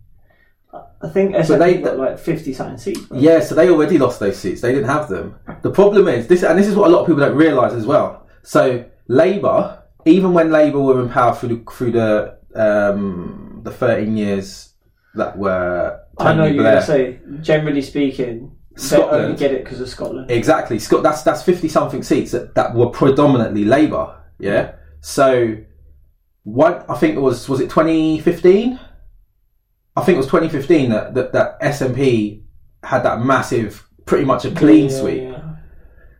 [1.02, 3.00] I think SNP they- got like fifty something seats.
[3.00, 3.18] bro.
[3.18, 3.40] yeah.
[3.40, 5.36] So they already lost those seats; they didn't have them.
[5.62, 7.86] The problem is this, and this is what a lot of people don't realise as
[7.86, 8.26] well.
[8.42, 14.16] So Labour, even when Labour were in power through the, through the um, the thirteen
[14.16, 14.74] years
[15.14, 17.20] that were I know you're Blair, say.
[17.40, 19.24] Generally speaking, Scotland.
[19.24, 20.30] only get it because of Scotland.
[20.30, 21.02] Exactly, Scott.
[21.02, 24.20] That's that's fifty something seats that, that were predominantly Labour.
[24.38, 24.74] Yeah.
[25.00, 25.56] So,
[26.42, 28.80] what I think it was was it twenty fifteen?
[29.96, 32.42] I think it was twenty fifteen that, that that SNP
[32.82, 35.22] had that massive, pretty much a clean Yeah, sweep.
[35.22, 35.54] yeah.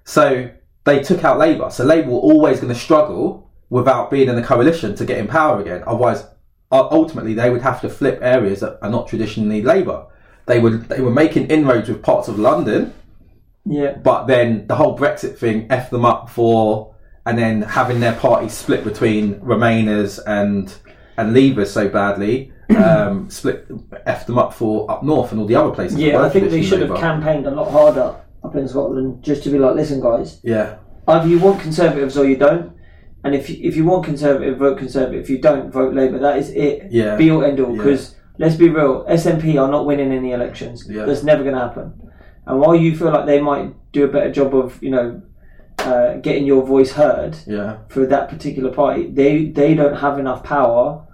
[0.04, 0.50] So
[0.84, 1.70] they took out Labour.
[1.70, 5.26] So Labour were always going to struggle without being in the coalition to get in
[5.26, 5.82] power again.
[5.86, 6.24] Otherwise,
[6.70, 10.06] ultimately, they would have to flip areas that are not traditionally Labour.
[10.46, 12.92] They would they were making inroads with parts of London
[13.64, 16.94] Yeah, but then the whole Brexit thing effed them up for
[17.26, 20.74] and then having their party split between Remainers and
[21.16, 23.66] and Leavers so badly, um, split
[24.04, 25.98] f them up for up north and all the other places.
[25.98, 29.50] Yeah, I think they should have campaigned a lot harder up in Scotland just to
[29.50, 30.76] be like, listen, guys, Yeah,
[31.08, 32.72] either you want Conservatives or you don't.
[33.22, 35.22] And if you, if you want Conservative, vote Conservative.
[35.22, 36.18] If you don't, vote Labour.
[36.18, 36.88] That is it.
[36.90, 37.16] Yeah.
[37.16, 37.74] Be all end all.
[37.74, 40.86] Because let's be real, SNP are not winning any elections.
[40.88, 41.04] Yeah.
[41.04, 42.10] That's never going to happen.
[42.46, 45.22] And while you feel like they might do a better job of, you know,
[45.78, 50.44] uh, getting your voice heard yeah, for that particular party, they they don't have enough
[50.44, 51.06] power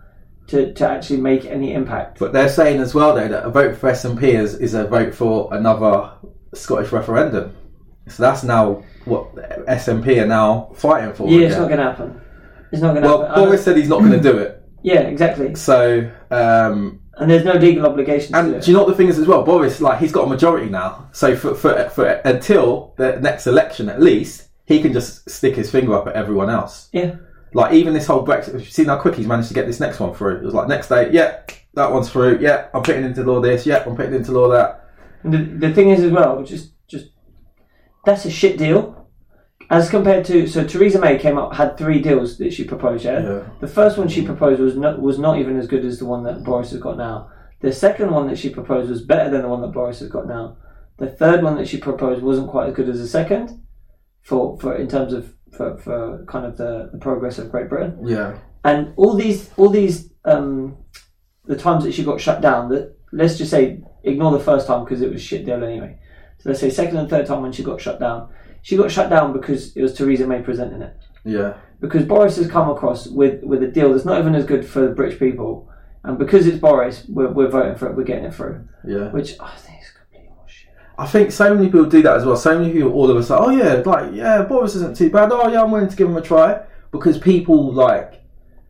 [0.48, 2.18] to, to actually make any impact.
[2.18, 5.14] but they're saying as well though that a vote for SNP is is a vote
[5.14, 6.12] for another
[6.54, 7.56] Scottish referendum.
[8.09, 9.35] So that's now what
[9.66, 11.28] SNP are now fighting for.
[11.28, 12.20] yeah, it's not going to happen.
[12.72, 13.42] It's not going to Well, happen.
[13.42, 14.62] I Boris said he's not going to do it.
[14.83, 15.54] yeah, exactly.
[15.54, 18.64] So, um, And there's no legal obligation to and do it.
[18.64, 19.42] do you know what the thing is as well?
[19.42, 21.09] Boris, like, he's got a majority now.
[21.12, 25.70] So for, for, for until the next election, at least, he can just stick his
[25.70, 26.88] finger up at everyone else.
[26.92, 27.16] yeah.
[27.52, 29.98] Like even this whole Brexit, You've seen how quick he's managed to get this next
[29.98, 30.37] one through?
[30.37, 31.40] It was like next day, yeah,
[31.74, 32.38] that one's through.
[32.40, 33.66] Yeah, I'm putting into law this.
[33.66, 34.88] Yeah, I'm putting into law that.
[35.24, 37.06] And the, the thing is as well, just just
[38.04, 38.99] that's a shit deal.
[39.70, 43.04] As compared to so Theresa May came up had three deals that she proposed.
[43.04, 43.42] Yeah, Yeah.
[43.61, 46.24] the first one she proposed was not was not even as good as the one
[46.24, 47.28] that Boris has got now.
[47.61, 50.26] The second one that she proposed was better than the one that Boris has got
[50.26, 50.56] now.
[50.98, 53.62] The third one that she proposed wasn't quite as good as the second,
[54.22, 57.98] for for in terms of for, for kind of the, the progress of Great Britain.
[58.04, 60.76] Yeah, and all these all these um,
[61.44, 64.85] the times that she got shut down that let's just say ignore the first time
[64.85, 65.98] because it was shit deal anyway
[66.38, 68.28] so let's say second and third time when she got shut down
[68.62, 72.48] she got shut down because it was Theresa May presenting it yeah, because Boris has
[72.48, 75.68] come across with with a deal that's not even as good for the British people
[76.04, 79.10] and because it's Boris we're, we're voting for it we're getting it through yeah.
[79.10, 82.36] which I think is complete horseshit I think so many people do that as well.
[82.36, 85.30] So many people all of us sudden, oh yeah, like yeah, Boris isn't too bad.
[85.32, 88.19] Oh yeah, I'm willing to give him a try because people like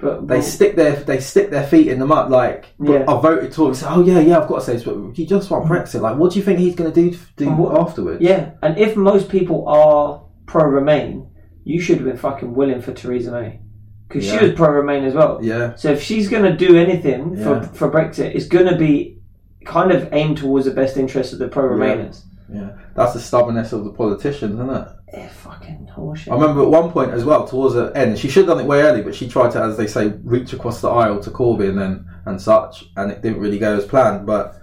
[0.01, 2.31] but they but- stick their they stick their feet in the mud.
[2.31, 3.05] Like Yeah.
[3.07, 3.75] I voted Tory.
[3.75, 5.69] Say, oh yeah, yeah, I've got to say this, but you just want mm.
[5.69, 6.01] Brexit.
[6.01, 8.21] Like, what do you think he's going to do do And what- afterwards?
[8.23, 11.29] yeah and if most people are pro Remain
[11.65, 13.61] you should have been fucking willing for Theresa May
[14.09, 14.39] because Yeah.
[14.39, 17.45] she was pro Remain as well yeah, So if she's going to do anything Yeah.
[17.45, 19.19] for, for Brexit, it's going to be
[19.65, 22.23] kind of aimed towards the best interest of the pro Remainers.
[22.53, 22.71] Yeah.
[22.95, 24.89] That's the stubbornness of the politicians, isn't it?
[25.13, 26.31] Eh, fucking horseshit.
[26.31, 28.69] I remember at one point as well, towards the end, she should have done it
[28.69, 31.81] way early, but she tried to, as they say, reach across the aisle to Corbyn
[31.85, 34.27] and, and such, and it didn't really go as planned.
[34.27, 34.57] But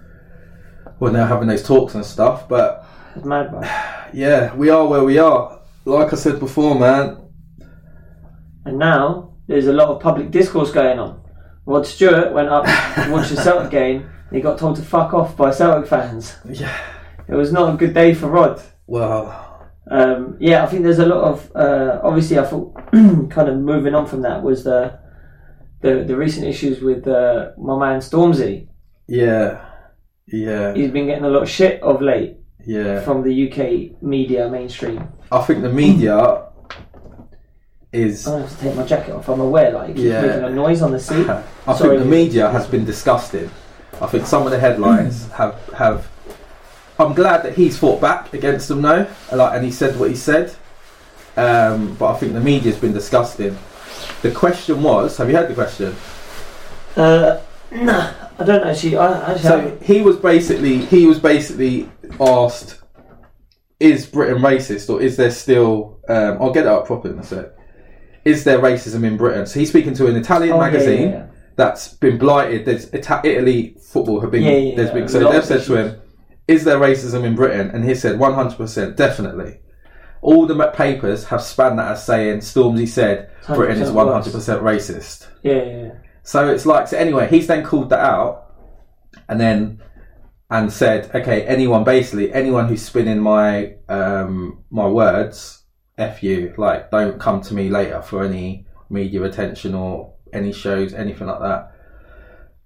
[1.00, 2.48] we're now having those talks and stuff.
[2.48, 3.60] But It's mad, bro.
[4.12, 5.60] yeah, we are where we are.
[5.84, 7.24] Like I said before, man.
[8.64, 11.22] And now there's a lot of public discourse going on.
[11.64, 14.10] Rod Stewart went up to watch the Celtic game.
[14.28, 16.36] And he got told to fuck off by Celtic fans.
[16.48, 16.76] Yeah.
[17.28, 18.60] It was not a good day for Rod.
[18.86, 19.44] Well,
[19.90, 22.38] Um, yeah, I think there's a lot of uh, obviously.
[22.38, 22.74] I thought
[23.30, 24.98] kind of moving on from that was the
[25.80, 28.68] the, the recent issues with uh, my man Stormzy.
[29.06, 29.64] yeah,
[30.26, 32.36] yeah, He's been getting a lot of shit of late.
[32.66, 33.00] yeah.
[33.00, 35.08] from the UK media mainstream.
[35.32, 36.44] I think the media
[37.92, 38.26] is.
[38.26, 39.28] I have to take my jacket off.
[39.28, 40.20] I'm aware, like Yeah.
[40.20, 41.26] making a noise on the seat.
[41.66, 41.90] I Sorry.
[41.96, 43.48] think the media has been disgusted.
[44.00, 46.08] I think some of the headlines have have.
[46.98, 50.16] I'm glad that he's fought back against them now, like, and he said what he
[50.16, 50.54] said.
[51.36, 53.56] Um, but I think the media's been disgusting.
[54.22, 55.94] The question was: Have you heard the question?
[56.96, 58.96] Uh, nah, I don't actually.
[58.96, 59.42] I actually.
[59.42, 61.88] So he was basically he was basically
[62.20, 62.80] asked,
[63.78, 67.24] "Is Britain racist, or is there still?" Um, I'll get it up properly in a
[67.24, 67.46] sec.
[68.24, 69.46] Is there racism in Britain?
[69.46, 71.26] So he's speaking to an Italian Oh, magazine yeah, yeah.
[71.54, 72.64] that's been blighted.
[72.64, 74.42] There's Ita- Italy football have been.
[74.42, 74.94] Yeah, yeah, there's yeah.
[74.94, 76.00] been so they've said to him,
[76.48, 79.60] "Is there racism in Britain?" And he said, "100 percent, definitely."
[80.20, 84.32] All the papers have spanned that as saying Stormzy said Britain is 100% 100
[84.62, 85.28] racist.
[85.42, 85.92] Yeah, yeah, yeah.
[86.22, 88.52] So it's like so anyway, he's then called that out
[89.28, 89.80] and then
[90.50, 95.62] and said, okay, anyone basically anyone who's spinning my um my words,
[95.96, 100.94] F you, like don't come to me later for any media attention or any shows,
[100.94, 101.72] anything like that.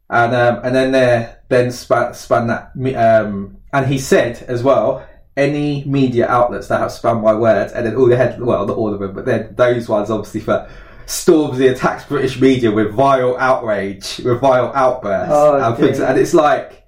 [0.08, 5.06] And um and then there then span span that um and he said as well
[5.36, 8.76] any media outlets that have spanned my words and then all the head well not
[8.76, 10.68] all of them but then those ones obviously for
[11.06, 16.32] Stormzy attacks British media with vile outrage, with vile outbursts, Oh, and things, and it's
[16.32, 16.86] like.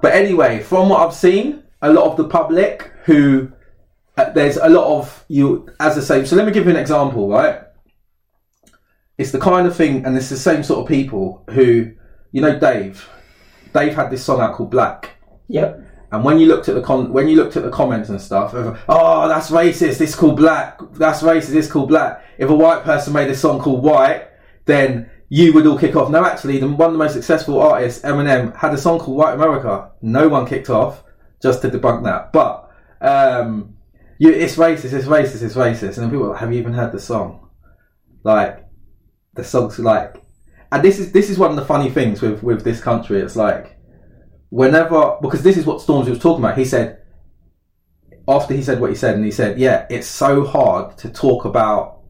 [0.00, 3.52] But anyway, from what I've seen, a lot of the public who
[4.16, 6.24] uh, there's a lot of you, as I say.
[6.24, 7.60] So let me give you an example, right?
[9.18, 11.92] It's the kind of thing, and it's the same sort of people who,
[12.32, 13.08] you know, Dave.
[13.74, 15.10] Dave had this song out called Black,
[15.48, 15.80] Yep.
[16.14, 18.54] And when you looked at the con- when you looked at the comments and stuff,
[18.54, 19.98] of, oh, that's racist.
[19.98, 20.78] This called black.
[20.92, 21.48] That's racist.
[21.48, 22.24] This called black.
[22.38, 24.28] If a white person made a song called White,
[24.64, 26.10] then you would all kick off.
[26.10, 29.34] No, actually, the, one of the most successful artists, Eminem, had a song called White
[29.34, 29.90] America.
[30.02, 31.02] No one kicked off
[31.42, 32.32] just to debunk that.
[32.32, 33.74] But um,
[34.18, 34.92] you, it's racist.
[34.92, 35.42] It's racist.
[35.42, 35.98] It's racist.
[35.98, 37.50] And people, have you even heard the song?
[38.22, 38.64] Like
[39.34, 40.22] the song's like,
[40.70, 43.20] and this is this is one of the funny things with with this country.
[43.20, 43.76] It's like
[44.54, 46.56] whenever because this is what Stormzy was talking about.
[46.56, 47.02] He said
[48.28, 51.44] after he said what he said, and he said, yeah, it's so hard to talk
[51.44, 52.00] about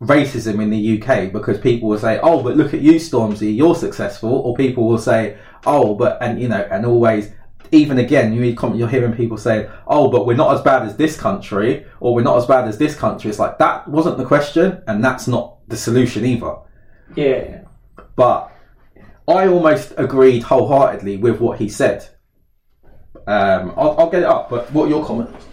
[0.00, 3.74] racism in the UK because people will say, oh, but look at you, Stormzy, you're
[3.74, 7.32] successful, or people will say, oh, but and you know, and always.
[7.72, 11.18] Even again, you you're hearing people saying, "Oh, but we're not as bad as this
[11.18, 14.84] country, or we're not as bad as this country." It's like that wasn't the question,
[14.86, 16.58] and that's not the solution either.
[17.16, 17.62] Yeah.
[18.14, 18.55] But
[19.28, 22.08] I almost agreed wholeheartedly with what he said.
[23.26, 25.44] Um, I'll, I'll get it up, but what are your comments?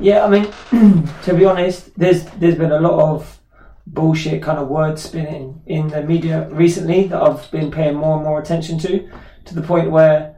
[0.00, 0.52] Yeah, I mean,
[1.22, 3.40] to be honest, there's there's been a lot of
[3.86, 8.24] bullshit kind of word spinning in the media recently that I've been paying more and
[8.24, 9.10] more attention to,
[9.46, 10.36] to the point where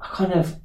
[0.00, 0.56] I kind of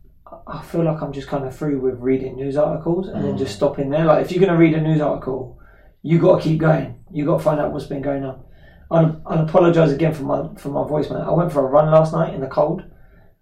[0.47, 3.55] I feel like I'm just kind of through with reading news articles and then just
[3.55, 4.05] stopping there.
[4.05, 5.59] Like if you're going to read a news article,
[6.01, 7.03] you got to keep going.
[7.11, 8.43] You got to find out what's been going on.
[8.89, 11.21] I'll, I'll apologise again for my for my voice, man.
[11.21, 12.83] I went for a run last night in the cold,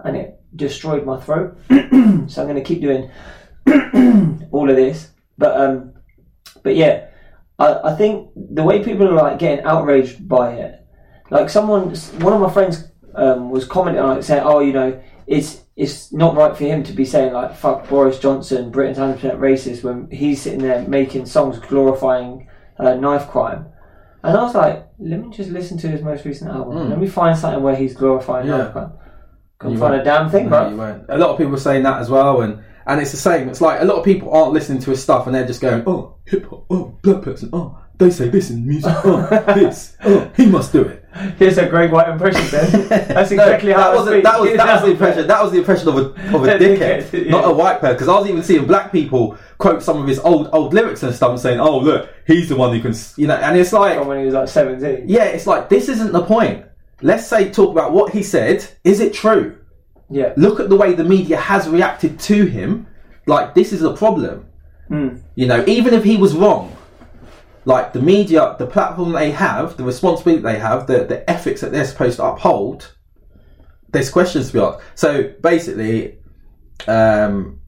[0.04, 1.58] and it destroyed my throat.
[1.70, 3.10] so I'm going to keep doing
[4.52, 5.12] all of this.
[5.38, 5.94] But um,
[6.64, 7.08] but yeah,
[7.60, 10.86] I, I think the way people are like getting outraged by it,
[11.30, 15.02] like someone, one of my friends um, was commenting on it, saying, "Oh, you know,
[15.28, 19.16] it's it's not right for him to be saying like fuck Boris Johnson, Britain's hundred
[19.16, 22.48] percent racist when he's sitting there making songs glorifying
[22.80, 23.68] uh, knife crime."
[24.28, 26.78] And I was like, let me just listen to his most recent album.
[26.78, 26.90] Hmm.
[26.90, 28.90] Let me find something where he's glorifying Yeah.
[29.60, 30.02] Couldn't find won't.
[30.02, 30.70] a damn thing, No, bro.
[30.70, 31.06] you won't.
[31.10, 33.48] A lot of people are saying that as well, and and it's the same.
[33.50, 35.84] It's like a lot of people aren't listening to his stuff, and they're just going,
[35.88, 36.66] "Oh, hip hop.
[36.70, 37.50] Oh, black person.
[37.54, 38.92] Oh, they say this in music.
[39.06, 39.96] Oh, this.
[40.04, 41.05] Oh, he must do it."
[41.38, 42.90] Here's a great white impression then.
[42.90, 45.28] That's No, exactly how that wasn't, that was that was the impression.
[45.28, 46.00] That was the impression of a
[46.36, 47.96] of a dickhead, dickhead, not a white person.
[47.96, 51.16] Because I was even seeing black people quote some of his old old lyrics and
[51.16, 53.36] stuff, saying, "Oh, look, he's the one who can," you know.
[53.36, 55.06] And it's like, From when he was like 17.
[55.08, 56.66] yeah, it's like this isn't the point.
[57.02, 58.68] Let's say talk about what he said.
[58.84, 59.58] Is it true?
[60.10, 60.34] Yeah.
[60.36, 62.88] Look at the way the media has reacted to him.
[63.26, 64.48] Like this is a problem.
[64.90, 65.18] Hmm.
[65.36, 66.75] You know, even if he was wrong,
[67.66, 71.72] like the media, the platform they have, the responsibility they have, the, the ethics that
[71.72, 72.96] they're supposed to uphold,
[73.90, 74.82] there's questions to be asked.
[74.96, 76.20] So basically,
[76.88, 77.60] um,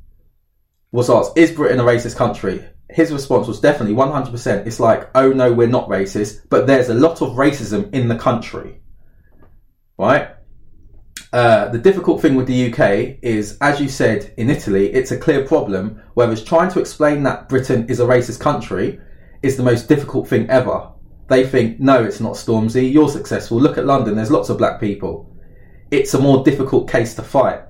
[0.91, 2.63] was asked, is Britain a racist country?
[2.89, 4.67] His response was definitely 100%.
[4.67, 8.15] It's like, oh no, we're not racist, but there's a lot of racism in the
[8.15, 8.81] country.
[9.97, 10.29] Right?
[11.33, 15.17] Uh, the difficult thing with the UK is, as you said, in Italy, it's a
[15.17, 18.99] clear problem, whereas trying to explain that Britain is a racist country
[19.47, 20.89] is the most difficult thing ever.
[21.29, 23.59] They think, no, it's not Stormzy, you're successful.
[23.59, 25.33] Look at London, there's lots of black people.
[25.91, 27.61] It's a more difficult case to fight.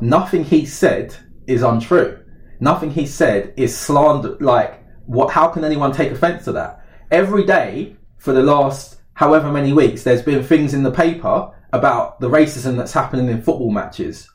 [0.00, 1.14] Nothing he said
[1.46, 2.18] is untrue.
[2.60, 4.36] Nothing he said is slander.
[4.40, 5.30] Like, what?
[5.30, 6.84] How can anyone take offence to that?
[7.10, 12.20] Every day for the last however many weeks, there's been things in the paper about
[12.20, 14.28] the racism that's happening in football matches,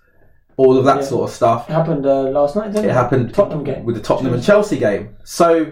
[0.57, 1.03] all of that Yeah.
[1.03, 1.69] sort of stuff.
[1.69, 2.89] It happened uh, last night, didn't it?
[2.89, 3.83] It happened Tottenham game.
[3.85, 5.15] with the Tottenham and Chelsea game.
[5.23, 5.71] So,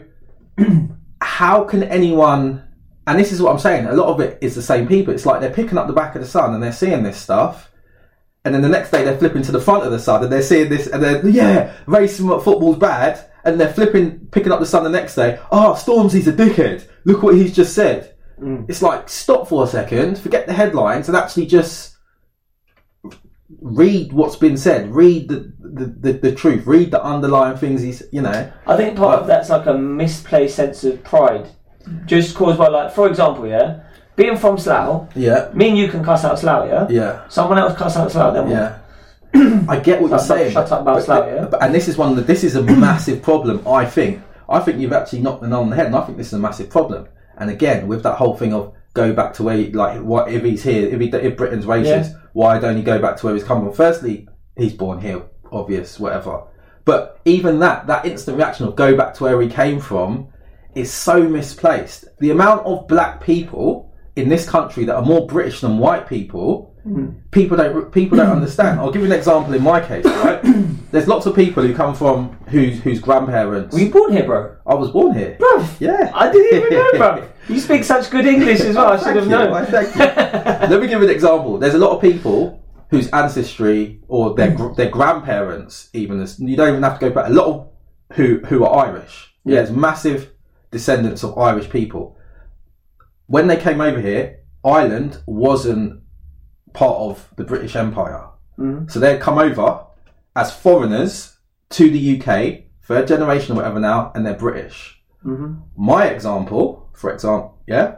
[1.22, 2.68] how can anyone?
[3.06, 3.86] And this is what I'm saying.
[3.86, 5.14] A lot of it is the same people.
[5.14, 7.72] It's like they're picking up the back of the sun and they're seeing this stuff,
[8.46, 10.42] and then the next day they're flipping to the front of the sun and they're
[10.42, 14.66] seeing this, and they're yeah, racism at football's bad, and they're flipping, picking up the
[14.66, 15.40] sun the next day.
[15.52, 16.88] Oh, Stormzy's a dickhead.
[17.06, 18.16] Look what he's just said.
[18.40, 18.66] Mm.
[18.70, 21.98] It's like stop for a second, forget the headlines, and actually just
[23.62, 24.94] read what's been said.
[24.94, 26.66] Read the the, the, the truth.
[26.66, 27.82] Read the underlying things.
[27.82, 28.52] He's you know.
[28.68, 31.50] I think part of that's like a misplaced sense of pride,
[32.06, 33.82] just caused by like, for example, yeah,
[34.16, 35.50] being from Slough, Yeah.
[35.54, 36.88] me and you can cuss out Slough, yeah.
[36.90, 37.28] Yeah.
[37.30, 38.50] Someone else cuss out Slough, then?
[38.50, 38.80] Yeah.
[39.68, 40.52] I get what you're saying.
[40.54, 41.46] shut up about but- Slough, yeah?
[41.46, 43.68] but- and this is one of the, this is a massive problem.
[43.68, 44.22] I think.
[44.50, 46.34] I think you've actually knocked the nail on the head, and I think this is
[46.34, 47.08] a massive problem.
[47.38, 50.44] And again, with that whole thing of go back to where, you, like, what if
[50.44, 52.18] he's here, if he, if Britain's racist, Yeah.
[52.34, 53.74] why don't he go back to where he's come from?
[53.74, 56.44] Firstly, he's born here, obvious, whatever.
[56.86, 60.28] But even that, that instant reaction of go back to where he came from,
[60.76, 62.06] is so misplaced.
[62.20, 66.76] The amount of black people in this country that are more British than white people,
[66.86, 67.16] mm.
[67.32, 68.80] people don't people don't understand.
[68.80, 70.06] I'll give you an example in my case.
[70.06, 70.40] Right,
[70.92, 73.74] there's lots of people who come from whose whose grandparents.
[73.74, 74.56] Were you born here, bro?
[74.66, 75.36] I was born here.
[75.40, 77.30] Bro, Yeah, I didn't even know, bro.
[77.50, 78.94] You speak such good English as well.
[78.94, 79.52] I should have you, known.
[79.52, 80.00] why, thank you.
[80.00, 81.58] Let me give you an example.
[81.58, 82.63] There's a lot of people
[82.94, 87.14] whose ancestry or their gr- their grandparents even as you don't even have to go
[87.16, 87.28] back.
[87.30, 87.68] A lot of
[88.16, 89.34] who who are Irish.
[89.44, 89.56] Yeah.
[89.58, 90.32] There's massive
[90.72, 92.18] descendants of Irish people.
[93.28, 96.02] When they came over here, Ireland wasn't
[96.74, 98.28] part of the British Empire.
[98.60, 98.90] Mhm.
[98.92, 99.86] So they'd come over
[100.36, 101.38] as foreigners
[101.72, 105.02] to the UK, third generation or whatever now, and they're British.
[105.26, 105.62] Mhm.
[105.76, 107.96] My example, for example, yeah,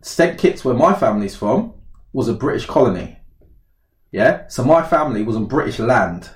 [0.00, 1.74] St Kitts, where my family's from,
[2.12, 3.17] was a British colony.
[4.10, 6.30] Yeah, so my family was on British land.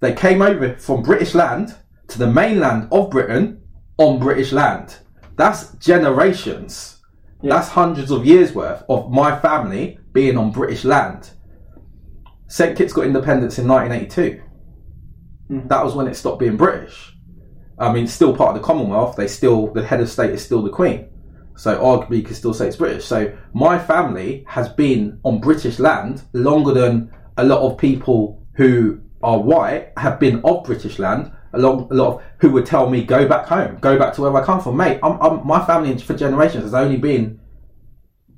[0.00, 1.74] They came over from British land
[2.08, 3.62] to the mainland of Britain
[3.98, 4.96] on British land.
[5.36, 7.00] That's generations.
[7.42, 7.54] Yeah.
[7.54, 11.30] That's hundreds of years worth of my family being on British land.
[12.48, 14.42] St Kitts got independence in 1982.
[15.50, 15.68] Mhm.
[15.68, 17.16] That was when it stopped being British.
[17.78, 19.16] I mean, still part of the Commonwealth.
[19.16, 21.06] They still, the head of state is still the Queen.
[21.60, 23.04] So arguably, you could still say it's British.
[23.04, 28.98] So my family has been on British land longer than a lot of people who
[29.22, 31.30] are white have been of British land.
[31.52, 34.22] A lot, a lot of who would tell me, "Go back home, go back to
[34.22, 37.38] where I come from, mate." I'm, I'm, my family for generations has only been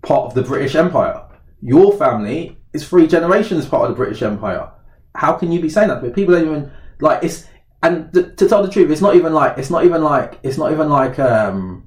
[0.02, 1.22] part of the British Empire.
[1.60, 4.68] Your family is three generations part of the British Empire.
[5.14, 6.02] How can you be saying that?
[6.02, 7.46] But people don't even like it's.
[7.84, 10.58] And th- to tell the truth, it's not even like it's not even like it's
[10.58, 11.86] not even like um,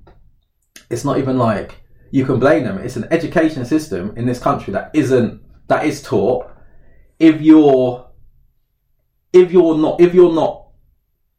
[0.90, 1.82] it's not even like
[2.12, 2.78] you can blame them.
[2.78, 6.48] It's an education system in this country that isn't that is taught.
[7.20, 8.08] If you're
[9.34, 10.68] if you're not if you're not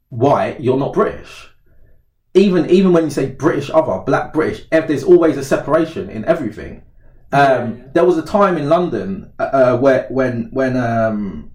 [0.09, 1.49] white, you're not British.
[2.35, 6.83] Even even when you say British other, black British, there's always a separation in everything.
[7.33, 7.85] Um, Yeah.
[7.95, 11.51] There was a time in London uh, uh, where when when um,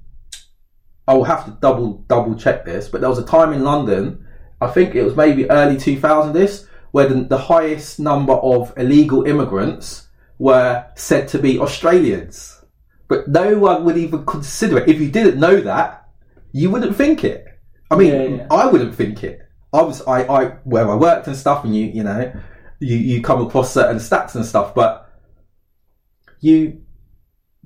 [1.08, 4.26] I will have to double double check this, but there was a time in London,
[4.60, 9.24] I think it was maybe early 2000 this, where the, the highest number of illegal
[9.26, 12.64] immigrants were said to be Australians.
[13.08, 14.90] But no one would even consider it.
[14.90, 16.10] If you didn't know that,
[16.52, 17.46] you wouldn't think it.
[17.90, 18.48] I mean, Yeah, yeah.
[18.50, 19.40] I wouldn't think it.
[19.74, 22.34] I was I, I where I worked and stuff, and you you know,
[22.80, 25.10] you you come across certain stats and stuff, but
[26.42, 26.82] you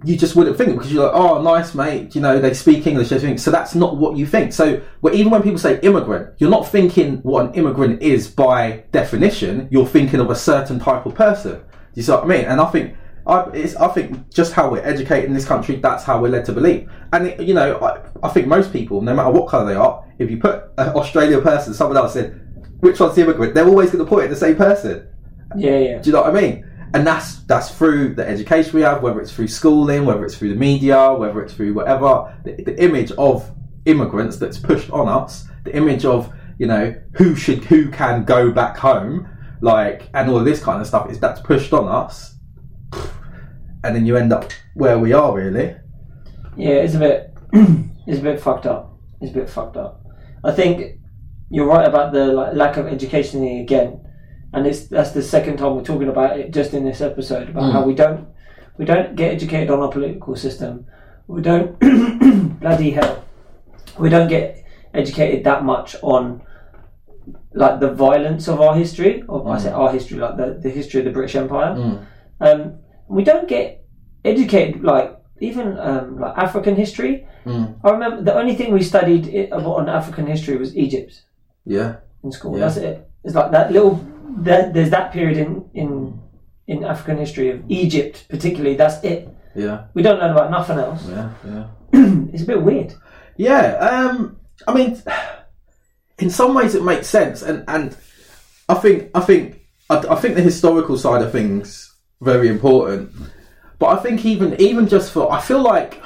[0.03, 3.09] you just wouldn't think because you're like, oh, nice mate, you know, they speak English,
[3.09, 3.49] they think so.
[3.49, 4.51] That's not what you think.
[4.51, 8.83] So, well, even when people say immigrant, you're not thinking what an immigrant is by
[8.91, 9.69] definition.
[9.71, 11.59] You're thinking of a certain type of person.
[11.59, 12.45] Do you see what I mean?
[12.45, 12.97] And I think.
[13.27, 16.45] I, it's, I think just how we're educated in this country, that's how we're led
[16.45, 16.91] to believe.
[17.11, 20.05] And it, you know, I, I think most people, no matter what colour they are,
[20.19, 22.39] if you put an Australian person, someone else said,
[22.81, 23.55] which one's the immigrant?
[23.55, 25.07] They're always going to point at the same person.
[25.55, 25.97] Yeah, yeah.
[26.03, 26.69] Do you know what I mean?
[26.95, 30.47] And that's that's through the education we have, whether it's through schooling, whether it's through
[30.47, 32.33] the media, whether it's through whatever.
[32.45, 33.51] The, the image of
[33.83, 38.49] immigrants that's pushed on us, the image of you know who should who can go
[38.49, 39.27] back home,
[39.59, 42.35] like and all this kind of stuff is that's pushed on us,
[43.83, 45.75] and then you end up where we are really.
[46.55, 47.33] Yeah, it's a bit,
[48.07, 48.97] it's a bit fucked up.
[49.19, 50.01] It's a bit fucked up.
[50.45, 50.97] I think
[51.49, 53.99] you're right about the like, lack of education again,
[54.55, 57.71] and it's that's the second time we're talking about it just in this episode about
[57.73, 58.27] how we don't
[58.77, 60.85] we don't get educated on our political system.
[61.27, 61.79] We don't
[62.59, 63.23] bloody hell.
[63.99, 66.41] We don't get educated that much on
[67.53, 70.99] like the violence of our history, or I say our history, like the, the history
[71.01, 71.71] of the British Empire.
[72.41, 73.85] Um, we don't get
[74.23, 77.27] educated like even um, like African history.
[77.83, 81.23] I remember the only thing we studied on African history was Egypt
[81.65, 82.53] Yeah, in school.
[82.57, 82.65] Yeah.
[82.65, 83.09] That's it.
[83.23, 83.95] It's like that little.
[84.39, 86.19] That, there's that period in in
[86.67, 88.76] in African history of Egypt, particularly.
[88.76, 89.30] That's it.
[89.55, 91.07] yeah, We don't learn about nothing else.
[91.07, 91.67] yeah, yeah.
[92.34, 92.93] It's a bit weird.
[93.38, 95.01] Yeah, um, I mean,
[96.19, 97.95] in some ways it makes sense, and and
[98.67, 103.11] I think I think I, I think the historical side of things very important,
[103.80, 106.01] but I think even even just for I feel like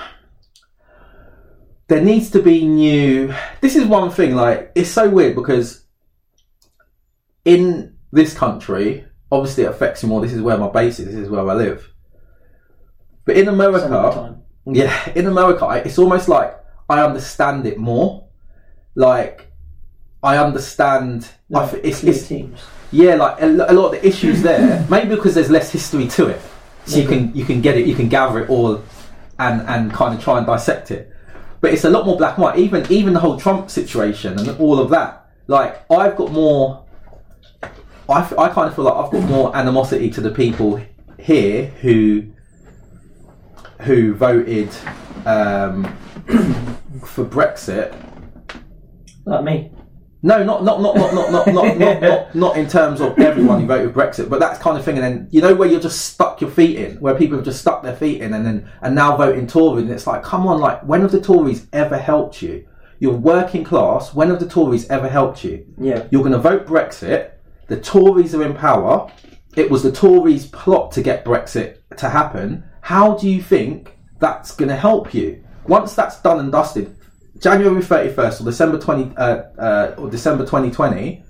[1.87, 3.33] there needs to be new.
[3.61, 4.35] This is one thing.
[4.35, 5.85] Like it's so weird because
[7.45, 10.21] in this country, obviously it affects me more.
[10.21, 11.05] This is where my base is.
[11.07, 11.91] This is where I live.
[13.25, 14.41] But in America, Some of the time.
[14.65, 16.57] yeah, in America, it's almost like
[16.89, 18.27] I understand it more.
[18.95, 19.51] Like
[20.23, 21.29] I understand.
[21.53, 22.59] I f- it's, it's teams.
[22.91, 24.85] yeah, like a, a lot of the issues there.
[24.89, 26.41] maybe because there's less history to it,
[26.85, 28.81] so you can you can get it, you can gather it all,
[29.37, 31.11] and and kind of try and dissect it.
[31.61, 32.57] But it's a lot more black and white.
[32.57, 35.27] Even even the whole Trump situation and all of that.
[35.47, 36.85] Like I've got more.
[38.09, 40.81] I kind of feel like I've got more animosity to the people
[41.19, 42.23] here who
[43.81, 44.69] who voted
[45.25, 45.85] um,
[47.05, 47.95] for Brexit.
[49.25, 49.71] Like me.
[50.21, 53.61] No, not not not not not not not, not, not, not in terms of everyone
[53.61, 54.97] who voted Brexit, but that kind of thing.
[54.97, 57.61] And then you know where you're just stuck your feet in, where people have just
[57.61, 60.59] stuck their feet in, and then and now voting Tory, and it's like, come on,
[60.59, 62.67] like when have the Tories ever helped you?
[62.99, 64.13] You're working class.
[64.13, 65.65] When have the Tories ever helped you?
[65.77, 66.05] Yeah.
[66.11, 67.31] You're going to vote Brexit
[67.69, 69.11] the Tories are in power.
[69.55, 72.63] It was the Tories' plot to get Brexit to happen.
[72.81, 75.43] How do you think that's going to help you?
[75.67, 76.95] Once that's done and dusted,
[77.39, 81.23] January 31st or December 20 uh, uh, or December 2020,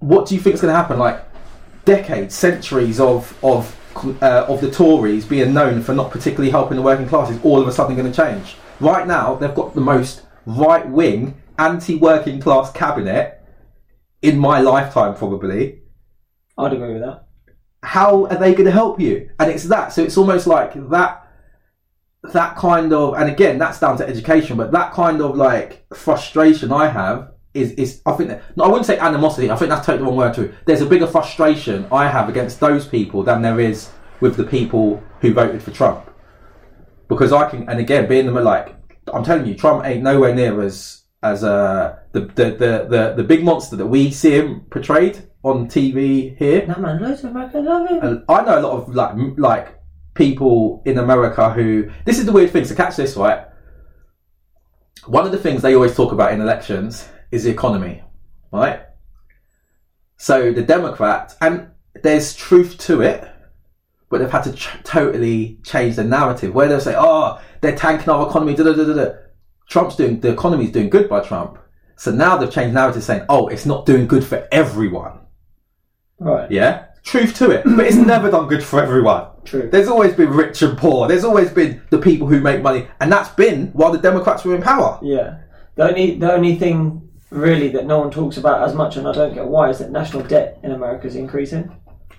[0.00, 0.98] what do you think is going to happen?
[0.98, 1.24] Like
[1.84, 3.76] decades, centuries of of
[4.20, 7.68] uh, of the Tories being known for not particularly helping the working classes, all of
[7.68, 8.56] a sudden going to change.
[8.80, 13.39] Right now, they've got the most right wing, anti working class cabinet
[14.22, 15.80] in my lifetime, probably.
[16.58, 17.26] I'd agree with that.
[17.82, 19.30] How are they going to help you?
[19.38, 19.92] And it's that.
[19.92, 21.26] So it's almost like that.
[22.22, 26.70] That kind of, and again, that's down to education, but that kind of like frustration
[26.70, 29.50] I have is, is I think that, no, I wouldn't say animosity.
[29.50, 30.54] I think that's totally the wrong word too.
[30.66, 33.88] There's a bigger frustration I have against those people than there is
[34.20, 36.10] with the people who voted for Trump
[37.08, 38.76] because I can, and again, being the like,
[39.12, 43.24] I'm telling you, Trump ain't nowhere near as as uh, the, the the the the
[43.24, 46.66] big monster that we see him portrayed on TV here.
[46.66, 47.98] No man, loads of Americans love him.
[48.02, 49.78] And I know a lot of like m- like
[50.14, 52.64] people in America who this is the weird thing.
[52.64, 53.46] So catch this right.
[55.06, 58.02] One of the things they always talk about in elections is the economy,
[58.52, 58.82] right?
[60.18, 61.70] So the Democrats, and
[62.02, 63.26] there's truth to it,
[64.10, 68.10] but they've had to ch- totally change the narrative where they'll say, "Oh, they're tanking
[68.10, 69.12] our economy." Da, da, da, da, da.
[69.68, 71.58] Trump's doing the economy's doing good by Trump.
[72.00, 75.18] So now they've changed narrative, saying, "Oh, it's not doing good for everyone."
[76.18, 76.50] Right.
[76.50, 79.26] Yeah, truth to it, but it's never done good for everyone.
[79.44, 79.68] True.
[79.70, 81.08] There's always been rich and poor.
[81.08, 84.54] There's always been the people who make money, and that's been while the Democrats were
[84.54, 84.98] in power.
[85.02, 85.40] Yeah.
[85.74, 89.12] The only the only thing really that no one talks about as much, and I
[89.12, 91.70] don't get why, is that national debt in America is increasing,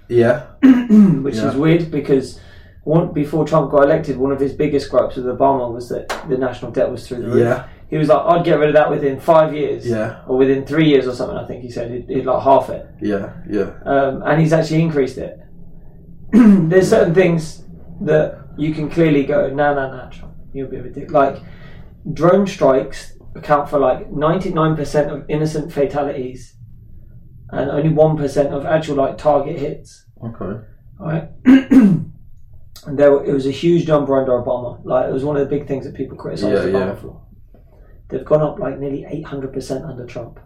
[0.07, 1.49] Yeah, which Yeah.
[1.49, 2.39] is weird because
[2.83, 6.37] one, before Trump got elected, one of his biggest gripes with Obama was that the
[6.37, 7.39] national debt was through the roof.
[7.39, 9.85] yeah, He was like, I'd get rid of that within five years.
[9.85, 11.91] yeah, Or within three years or something, I think he said.
[11.91, 12.87] He'd, he'd like half it.
[13.01, 15.37] yeah, yeah, um, and he's actually increased it.
[16.31, 17.65] There's certain things
[18.01, 20.09] that you can clearly go, no, no, no,
[20.53, 21.11] you'll be a dick.
[21.11, 21.37] Like
[22.13, 26.55] drone strikes account for like 99% of innocent fatalities,
[27.49, 30.05] and only one percent of actual like target hits.
[30.23, 30.61] okay,
[30.99, 31.27] All right.
[31.45, 32.13] and
[32.87, 34.79] there, it was a huge number under Obama.
[34.85, 37.01] Like it was one of the big things that people criticised Yeah, Obama yeah.
[37.01, 37.21] for.
[38.11, 40.39] They've gone up like nearly 800% under Trump.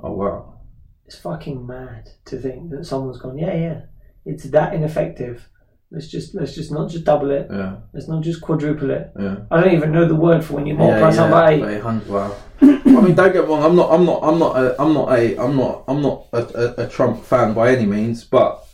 [0.00, 0.60] oh wow,
[1.06, 3.80] It's fucking mad to think that someone's gone, yeah, yeah,
[4.24, 5.48] it's that ineffective.
[5.90, 7.46] Let's just let's just not just double it.
[7.50, 9.12] yeah, Let's not just quadruple it.
[9.18, 9.36] yeah.
[9.50, 11.78] I don't even know the word for when you multiply yeah, something by eight.
[11.78, 12.36] 800, wow.
[12.62, 13.62] I mean, don't get me wrong.
[13.64, 13.90] I'm not.
[13.92, 14.20] I'm not.
[14.22, 14.56] I'm not.
[14.56, 15.36] A, I'm not a.
[15.36, 15.84] I'm not.
[15.88, 16.38] I'm not a,
[16.82, 18.24] a, a Trump fan by any means.
[18.24, 18.64] But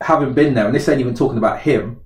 [0.00, 2.00] having been there, and this ain't even talking about him.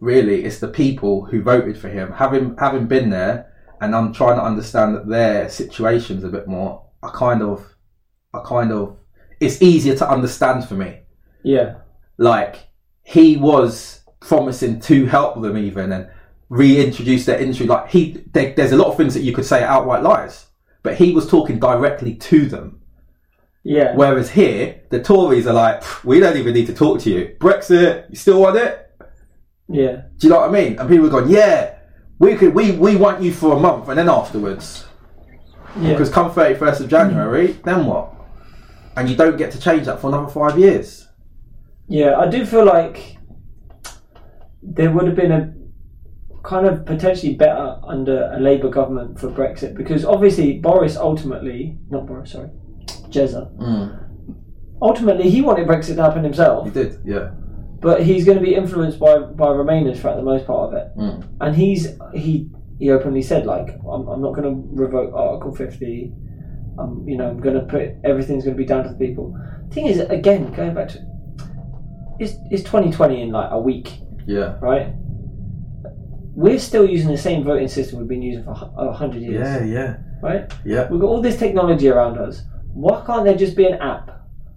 [0.00, 2.12] Really, it's the people who voted for him.
[2.12, 3.52] Having having been there,
[3.84, 6.84] and I'm trying to understand that their situations a bit more.
[7.02, 7.64] I kind of,
[8.32, 8.96] I kind of.
[9.40, 11.00] It's easier to understand for me.
[11.42, 11.76] Yeah,
[12.18, 12.68] like
[13.02, 16.08] he was promising to help them even and
[16.48, 19.62] reintroduce their industry like he there, there's a lot of things that you could say
[19.62, 20.46] are outright lies
[20.82, 22.80] but he was talking directly to them.
[23.64, 27.34] Yeah, whereas here the tories are like we don't even need to talk to you.
[27.40, 28.92] Brexit you still want it?
[29.68, 30.78] Yeah, do you know what i mean?
[30.78, 31.78] And people are going yeah
[32.24, 34.86] we could we we want you for a month and then afterwards.
[35.76, 35.90] Yeah.
[35.90, 37.62] because come 31st of january mm.
[37.64, 38.14] then what?
[38.96, 41.08] And you don't get to change that for another five years.
[41.88, 43.18] Yeah, I do feel like
[44.62, 45.52] there would have been a
[46.44, 52.06] kind of potentially better under a Labour government for Brexit because obviously Boris ultimately, not
[52.06, 52.50] Boris, sorry,
[53.08, 54.38] Jezza, mm.
[54.80, 56.66] ultimately he wanted Brexit to happen himself.
[56.66, 57.32] He did yeah
[57.80, 60.88] but he's going to be influenced by by Remainers for the most part of it,
[60.96, 61.24] Mm.
[61.40, 62.48] and he's he
[62.78, 66.12] he openly said like I'm, I'm not going to revoke Article 50.
[66.78, 69.36] I'm you know I'm going to put everything's going to be down to the people.
[69.70, 70.98] Thing is, again, going back to
[72.18, 73.92] it's it's 2020 in like a week,
[74.26, 74.92] yeah right?
[76.36, 79.64] We're still using the same voting system we've been using for a hundred years, yeah
[79.64, 80.52] yeah right?
[80.64, 82.42] yeah We've got all this technology around us.
[82.72, 84.10] Why can't there just be an app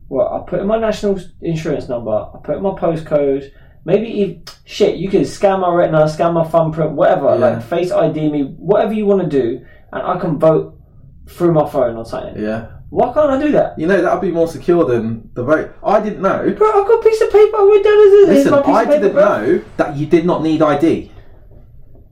[0.07, 3.49] where I put in my national insurance number, I put in my postcode,
[3.85, 7.33] maybe even, shit, you can scan my retina, scan my thumbprint, whatever, Yeah.
[7.35, 10.79] like face ID me, whatever you want to do, and I can vote
[11.27, 12.41] through my phone or something.
[12.41, 13.77] yeah Why can't I do that?
[13.77, 15.75] You know that would be more secure than the vote.
[15.83, 16.39] I didn't know.
[16.57, 17.57] Bro, I've got a piece of paper.
[17.67, 19.23] We're done Listen, I of paper, didn't bro.
[19.25, 21.11] know that you did not need ID.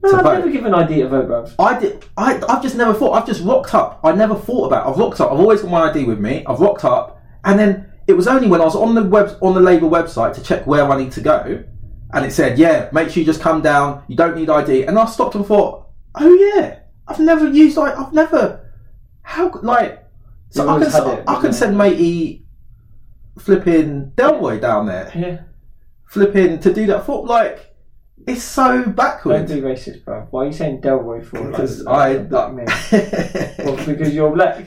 [0.02, 0.32] No, I've vote.
[0.34, 1.54] never given ID to vote, bruv.
[1.58, 2.04] I did.
[2.16, 3.12] I, I've just never thought.
[3.12, 4.00] I've just rocked up.
[4.04, 4.86] I never thought about.
[4.86, 4.90] It.
[4.90, 5.32] I've rocked up.
[5.32, 6.44] I've always got my ID with me.
[6.46, 9.54] I've rocked up, and then it was only when I was on the web on
[9.54, 11.64] the Labour website to check where I need to go,
[12.12, 14.02] and it said, "Yeah, make sure you just come down.
[14.08, 16.78] You don't need ID." And I stopped and thought, "Oh yeah,
[17.08, 17.76] I've never used.
[17.76, 18.60] Like, I've never.
[19.22, 20.04] How like?
[20.50, 21.50] So You I can always had s- it, I can yeah.
[21.50, 22.46] send matey
[23.38, 25.38] flipping Delroy down there, Yeah.
[26.06, 26.96] flipping to do that.
[26.98, 27.74] I thought like
[28.26, 29.50] it's so backwards.
[29.50, 30.26] Don't be racist, bro.
[30.30, 31.38] Why are you saying Delroy for?
[31.40, 32.66] Like, Because I like I- black man?
[33.66, 34.66] Well, because you're black.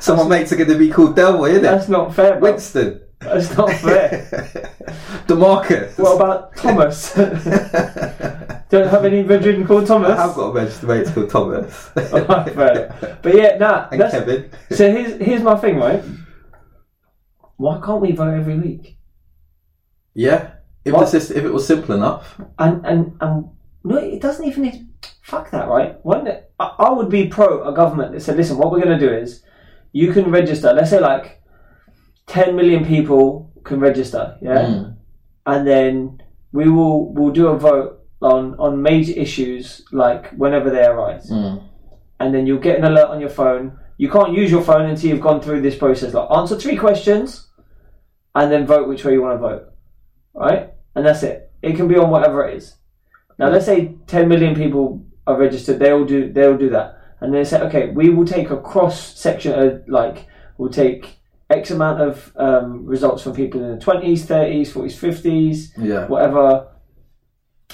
[0.00, 1.68] so my mates are going to be called Delroy, isn't it?
[1.68, 2.40] That's not fair, bruv.
[2.42, 3.00] Winston.
[3.20, 4.10] That's not fair.
[5.26, 5.98] Demarcus.
[5.98, 7.12] What about Thomas?
[8.70, 10.10] Don't have any brethren called Thomas.
[10.12, 11.74] I have got a mate called Thomas.
[11.94, 13.18] Fair.
[13.22, 13.88] But yeah, nah.
[13.90, 14.50] and That's, Kevin.
[14.70, 16.04] so here's here's my thing, right?
[17.56, 18.98] Why can't we vote every week?
[20.14, 20.52] Yeah.
[20.84, 21.00] If, What?
[21.00, 22.40] the system, if it was simple enough.
[22.58, 23.50] And and and
[23.84, 24.88] no, it doesn't even need.
[25.22, 25.96] Fuck that, right?
[26.02, 26.26] When
[26.58, 29.12] I, I would be pro a government that said, listen, what we're going to do
[29.12, 29.42] is,
[29.92, 30.72] you can register.
[30.72, 31.42] Let's say like,
[32.26, 34.96] ten million people can register, yeah, Mm.
[35.46, 36.22] and then
[36.52, 41.62] we will we'll do a vote on on major issues like whenever they arise, Mm.
[42.20, 43.78] and then you'll get an alert on your phone.
[43.98, 46.14] You can't use your phone until you've gone through this process.
[46.14, 47.48] Like answer three questions,
[48.34, 49.64] and then vote which way you want to vote,
[50.34, 50.70] right?
[50.94, 51.50] And that's it.
[51.62, 52.74] It can be on whatever it is.
[53.38, 55.78] Now let's say 10 million people are registered.
[55.78, 59.52] They'll do they'll do that, and they say, okay, we will take a cross section.
[59.58, 60.26] Of, like
[60.56, 61.18] we'll take
[61.50, 66.06] X amount of um, results from people in the 20s, 30s, 40s, 50s, Yeah.
[66.06, 66.68] whatever,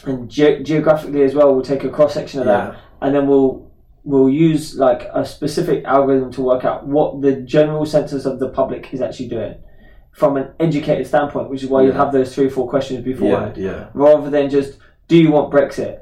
[0.05, 1.55] and ge- geographically as well.
[1.55, 3.70] We'll take a cross section of that, and then we'll
[4.07, 8.50] we'll use like a specific algorithm to work out what the general census of the
[8.50, 9.55] public is actually doing
[10.15, 13.12] from an educated standpoint, which is why you have those three or four questions Yeah.
[13.12, 13.87] beforehand, Yeah.
[13.95, 15.99] rather than just do you want Brexit?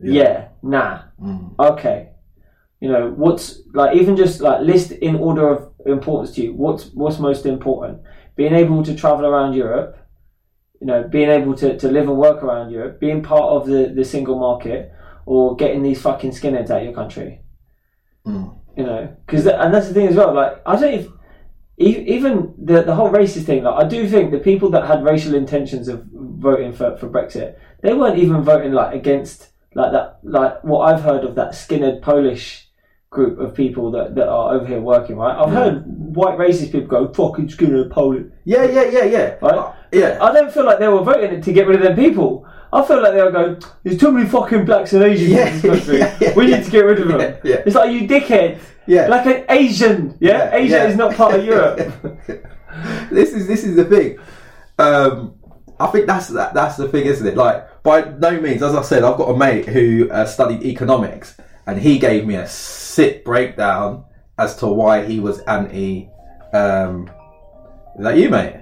[0.00, 1.52] Yeah, nah, Mm.
[1.72, 2.08] okay.
[2.80, 6.54] You know what's like even just like list in order of importance to you.
[6.54, 7.98] What's what's most important?
[8.36, 9.98] Being able to travel around Europe,
[10.80, 13.92] you know, being able to, to live and work around Europe, being part of the,
[13.94, 14.90] the single market,
[15.26, 17.42] or getting these fucking skinheads out of your country.
[18.26, 18.54] Mm.
[18.78, 20.32] You know, because and that's the thing as well.
[20.32, 21.10] Like I don't if, e-
[21.80, 23.64] even the the whole racist thing.
[23.64, 27.56] Like I do think the people that had racial intentions of voting for, for Brexit,
[27.80, 30.18] they weren't even voting like against like that.
[30.22, 32.68] Like what I've heard of that skinhead Polish
[33.08, 35.16] group of people that, that are over here working.
[35.16, 38.26] Right, I've heard white racist people go fucking skinhead Polish.
[38.44, 38.64] Yeah.
[38.64, 38.84] Yeah.
[38.84, 39.04] Yeah.
[39.04, 39.34] Yeah.
[39.40, 39.54] Right?
[39.54, 40.18] Uh, yeah.
[40.20, 42.46] I don't feel like they were voting it to get rid of them people.
[42.72, 45.52] I feel like they were going, there's too many fucking blacks and Asians Yeah, in
[45.54, 45.98] this country.
[45.98, 46.56] yeah, yeah, we yeah.
[46.58, 47.20] need to get rid of them.
[47.20, 47.62] Yeah, yeah.
[47.66, 48.60] It's like, you dickhead.
[48.90, 49.06] Yeah.
[49.06, 50.18] Like an Asian.
[50.18, 50.52] Yeah?
[50.52, 50.88] Asia yeah.
[50.88, 51.78] is not part of Europe.
[53.12, 54.18] this is this is the thing.
[54.80, 55.36] Um,
[55.78, 57.36] I think that's that, that's the thing, isn't it?
[57.36, 61.36] Like by no means, as I said, I've got a mate who uh, studied economics,
[61.68, 66.10] and he gave me a sick breakdown as to why he was anti.
[66.52, 67.08] Um,
[67.96, 68.56] is that you, mate?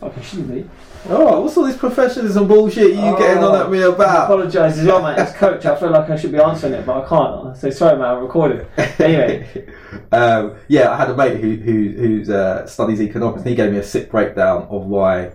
[0.00, 0.70] Fucking shouldn't be.
[1.08, 4.08] Oh, what's all this professionalism bullshit you getting on at me about?
[4.08, 5.18] I apologise as well, mate.
[5.18, 7.56] As coach, I feel like I should be answering it, but I can't.
[7.56, 8.06] So sorry, man.
[8.06, 9.00] I recorded it.
[9.00, 9.68] Anyway,
[10.12, 13.70] um, yeah, I had a mate who who who's, uh, studies economics, and he gave
[13.72, 15.32] me a sick breakdown of why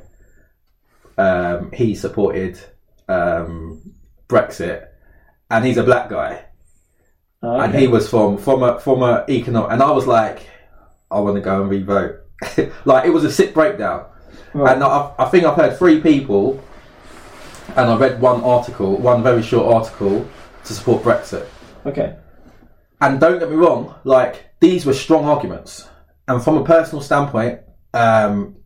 [1.18, 2.60] um, he supported
[3.08, 3.94] um,
[4.28, 4.88] Brexit,
[5.50, 6.46] and he's a black guy,
[7.44, 10.48] Oh, and he was from from a from a economic, and I was like,
[11.10, 12.20] I want to go and re-vote.
[12.86, 14.06] like it was a sick breakdown,
[14.54, 14.74] Right.
[14.76, 16.64] and I, I think I've heard three people,
[17.76, 20.28] and I read one article, one very short article
[20.66, 21.48] to support Brexit.
[21.86, 22.18] okay.
[23.00, 25.90] And don't get me wrong, like these were strong arguments.
[26.28, 27.62] And from a personal standpoint,
[27.96, 28.58] um,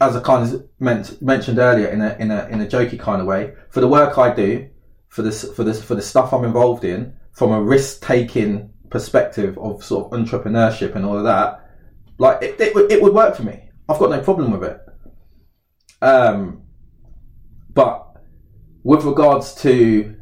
[0.00, 3.20] as I kind of meant, mentioned earlier in a in a in a jokey kind
[3.20, 4.68] of way, for the work I do,
[5.08, 9.58] for this for this for the stuff I'm involved in, from a risk taking perspective
[9.58, 11.70] of sort of entrepreneurship and all of that,
[12.18, 13.68] like it, it it would work for me.
[13.88, 14.80] I've got no problem with it.
[16.06, 16.62] Um,
[17.74, 18.22] but
[18.84, 20.14] with regards to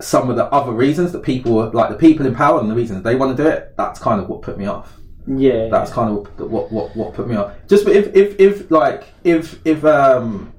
[0.00, 3.04] some of the other reasons that people like the people in power and the reasons
[3.04, 4.96] they want to do it that's kind of what put me off.
[5.26, 5.68] Yeah.
[5.68, 7.54] that's kind of what what what put me off.
[7.68, 10.52] Just if if if like if if um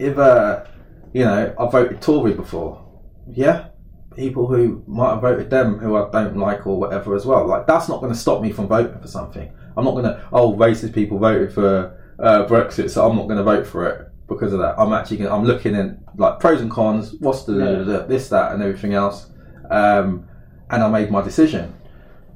[0.00, 0.64] if uh
[1.12, 2.82] you know i voted tory before
[3.30, 3.68] yeah?
[4.16, 7.66] People who might have voted them who i don't like or whatever as well like
[7.66, 9.52] that's not going to stop me from voting for something.
[9.76, 13.36] I'm not going to oh racist people voted for uh, brexit so i'm not going
[13.38, 16.60] to vote for it because of that i'm actually gonna, i'm looking at like pros
[16.60, 18.06] and cons what's the, Yeah.
[18.06, 19.30] this that and everything else
[19.70, 20.26] um
[20.70, 21.74] and i made my decision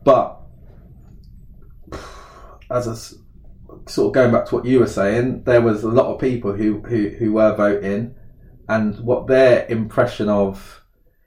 [0.05, 0.41] but
[2.71, 2.97] as a
[3.91, 6.53] sort of going back to what you were saying, there was a lot of people
[6.53, 8.15] who who, who were voting,
[8.69, 10.83] and what their impression of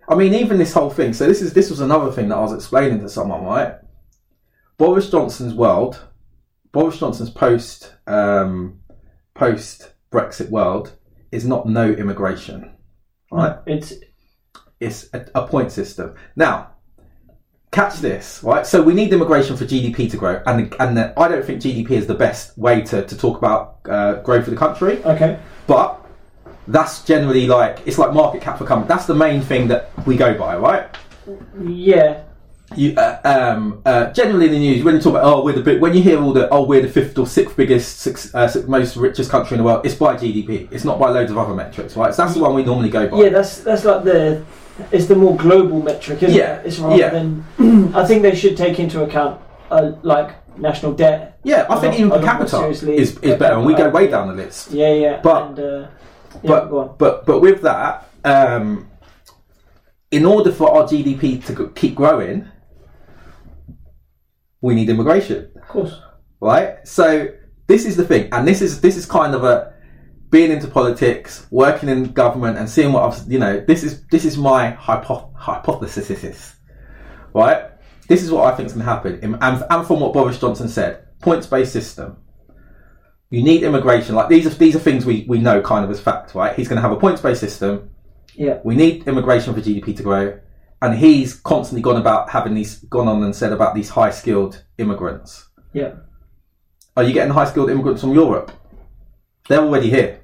[0.07, 1.13] I mean, even this whole thing.
[1.13, 3.75] So this is this was another thing that I was explaining to someone, right?
[4.77, 5.99] Boris Johnson's world,
[6.73, 8.79] Boris Johnson's post um,
[9.35, 10.91] post Brexit world
[11.31, 12.75] is not no immigration,
[13.31, 13.57] right?
[13.65, 13.93] It's
[14.79, 16.15] It's a, a point system.
[16.35, 16.71] Now,
[17.71, 18.65] catch this, right?
[18.65, 21.91] So we need immigration for GDP to grow, and and the, I don't think GDP
[21.91, 25.03] is the best way to, to talk about uh, growth for the country.
[25.05, 25.39] okay.
[25.67, 25.99] But
[26.67, 28.87] that's generally like it's like market cap for company.
[28.87, 30.89] That's the main thing that we go by, right?
[31.63, 32.23] Yeah.
[32.75, 35.61] You, uh, um, uh, generally in the news, when you talk about oh we're the
[35.61, 38.95] big, when you hear all the oh we're the fifth or sixth biggest, uh, most
[38.95, 40.67] richest country in the world, it's by GDP.
[40.71, 42.13] It's not by loads of other metrics, right?
[42.13, 43.17] So that's the one we normally go by.
[43.23, 44.43] Yeah, that's that's like the
[44.91, 46.67] it's the more global metric, isn't Yeah, it?
[46.67, 47.09] It's rather yeah.
[47.09, 47.45] than
[47.95, 51.39] I think they should take into account uh, like national debt.
[51.43, 54.33] Yeah, I think even per capita is, is better, and we go way down the
[54.33, 54.71] list.
[54.71, 55.21] Yeah, yeah.
[55.21, 55.87] But- and, uh,
[56.41, 56.95] yeah, but go on.
[56.97, 58.89] but but with that, um,
[60.09, 62.47] in order for our GDP to keep growing,
[64.63, 65.93] we need immigration, Of course.
[66.39, 66.69] right?
[66.87, 67.27] So
[67.67, 69.73] this is the thing, and this is this is kind of a
[70.31, 73.59] being into politics, working in government, and seeing what I've you know.
[73.59, 76.55] This is this is my hypo- hypothesis,
[77.35, 77.69] right?
[78.07, 80.67] This is what I think is going to happen, and, and from what Boris Johnson
[80.67, 82.17] said, points based system.
[83.29, 84.13] You need immigration.
[84.15, 86.55] Like these are these are things we, we know kind of as fact, right?
[86.55, 87.89] He's going to have a points based system.
[88.35, 88.59] Yeah.
[88.63, 90.39] We need immigration for GDP to grow,
[90.83, 94.65] and he's constantly gone about having these gone on and said about these high skilled
[94.77, 95.47] immigrants.
[95.71, 95.93] Yeah.
[96.97, 98.51] Are you getting high skilled immigrants from Europe?
[99.47, 100.19] They're already here,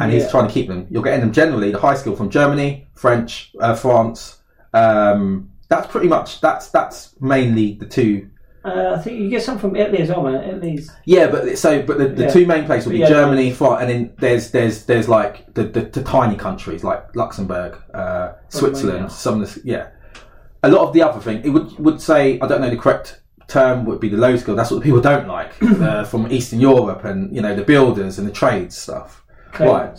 [0.00, 0.86] and he's trying to keep them.
[0.90, 4.38] You're getting them generally the high skilled from Germany, French, uh, France.
[4.72, 8.30] Um, that's pretty much that's that's mainly the two.
[8.64, 10.42] Uh, I think you get some from Italy as well, man.
[10.42, 12.30] Italy's Yeah, but so but the, the Yeah.
[12.30, 13.08] two main places will be Yeah.
[13.08, 17.76] Germany, France, and then there's there's there's like the, the, the tiny countries like Luxembourg,
[17.92, 19.86] uh, Switzerland, some of the yeah.
[20.66, 23.20] A lot of the other thing it would would say I don't know the correct
[23.48, 24.56] term would be the low skill.
[24.56, 28.26] That's what people don't like uh, from Eastern Europe and you know the builders and
[28.26, 29.24] the trades stuff.
[29.58, 29.98] Right.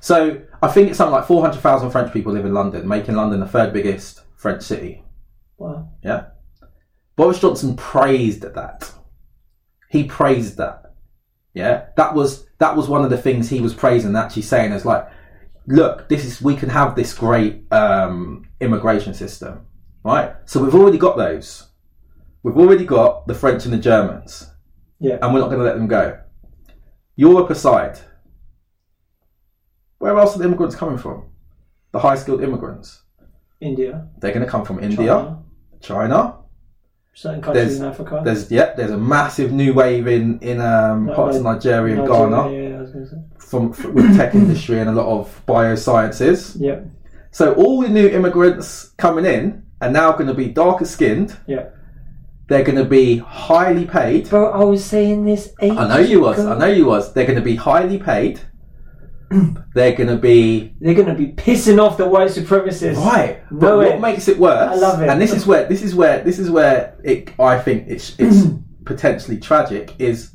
[0.00, 3.14] So I think it's something like four hundred thousand French people live in London, making
[3.14, 5.04] London the third biggest French city.
[5.56, 5.88] Wow.
[6.02, 6.26] Yeah.
[7.16, 8.92] Boris Johnson praised that.
[9.90, 10.94] He praised that.
[11.54, 11.86] Yeah.
[11.96, 15.08] That was that was one of the things he was praising, actually saying is like,
[15.66, 19.66] look, this is we can have this great um, immigration system.
[20.08, 20.34] Right?
[20.46, 21.68] So we've already got those.
[22.42, 24.50] We've already got the French and the Germans.
[25.00, 25.18] Yeah.
[25.20, 26.18] And we're not gonna let them go.
[27.16, 27.98] Europe aside,
[29.98, 31.24] where else are the immigrants coming from?
[31.92, 33.02] The high skilled immigrants.
[33.60, 34.08] India.
[34.18, 35.42] They're gonna come from India, China,
[35.80, 36.34] China
[37.14, 38.22] certain countries There's- in Africa.
[38.24, 42.06] There's yeah, there's a massive new wave in in um, parts of Ni- Nigeria and
[42.08, 43.16] Ghana Yeah, yeah, I was gonna say.
[43.38, 46.56] from f- with tech industry and a lot of biosciences.
[46.58, 46.80] Yeah.
[47.30, 51.36] So all the new immigrants coming in are now going to be darker skinned.
[51.46, 51.70] Yeah.
[52.48, 54.30] They're going to be highly paid.
[54.30, 56.38] Bro, I was saying this ages I know you was.
[56.38, 56.52] ago.
[56.52, 57.12] I know you was.
[57.12, 58.40] They're going to be highly paid.
[59.74, 62.96] They're going to be They're gonna be pissing off the white supremacists.
[62.96, 63.42] right.
[63.52, 63.90] No But way.
[63.90, 64.70] what makes it worse?
[64.72, 65.08] I love it.
[65.10, 67.38] And this is where this is where this is where it.
[67.38, 68.46] I think it's it's
[68.86, 69.94] potentially tragic.
[69.98, 70.30] Is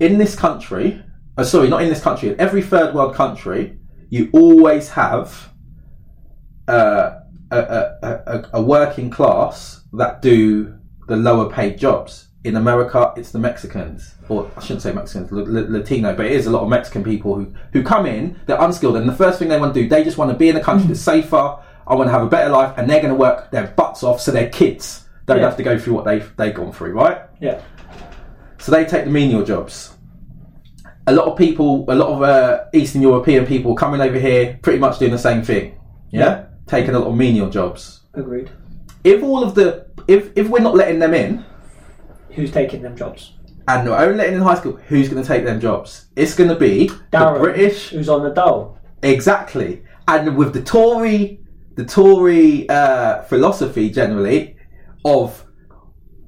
[0.00, 1.02] in this country.
[1.38, 2.28] Oh, sorry, not in this country.
[2.28, 3.78] In every third world country,
[4.10, 5.50] you always have
[6.68, 7.20] uh,
[7.50, 7.58] a,
[8.02, 10.76] a, a, working class that do
[11.08, 12.28] the lower paid jobs.
[12.44, 16.50] In America, it's the Mexicans, or I shouldn't say Mexicans, Latino, but it is a
[16.50, 19.58] lot of Mexican people who, who come in, they're unskilled, and the first thing they
[19.58, 22.06] want to do, they just want to be in a country that's safer, I want
[22.06, 24.48] to have a better life, and they're going to work their butts off so their
[24.48, 25.44] kids don't Yeah.
[25.44, 27.22] have to go through what they've, they've gone through, right?
[27.40, 27.60] Yeah.
[28.58, 29.96] So they take the menial jobs.
[31.08, 34.78] A lot of people, a lot of uh, Eastern European people coming over here, pretty
[34.78, 35.78] much doing the same thing.
[36.10, 38.00] Yeah, taking a lot of menial jobs.
[38.14, 38.50] Agreed.
[39.04, 41.44] If all of the, if if we're not letting them in,
[42.30, 43.32] Who's taking them jobs?
[43.68, 46.06] and we're only letting in high school, who's going to take them jobs?
[46.14, 48.78] It's going to be Darren, the British, Who's on the dole?
[49.02, 49.82] exactly.
[50.08, 51.40] And with the Tory,
[51.74, 54.56] the Tory uh, philosophy generally
[55.04, 55.44] of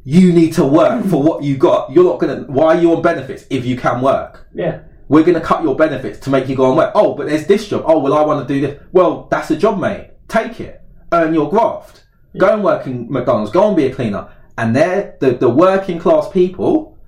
[0.04, 1.92] you need to work for what you got.
[1.92, 2.50] You're not going to.
[2.50, 4.48] Why are you on benefits if you can work?
[4.54, 4.80] Yeah.
[5.08, 6.92] we're going to cut your benefits to make you go and work.
[6.94, 7.82] Oh, but there's this job.
[7.86, 8.80] Oh, well, I want to do this.
[8.92, 10.10] Well, that's a job, mate.
[10.28, 10.82] Take it.
[11.12, 12.06] Earn your graft.
[12.36, 13.50] Go and work in McDonald's.
[13.50, 14.28] Go and be a cleaner.
[14.56, 16.98] And they're the, the working class people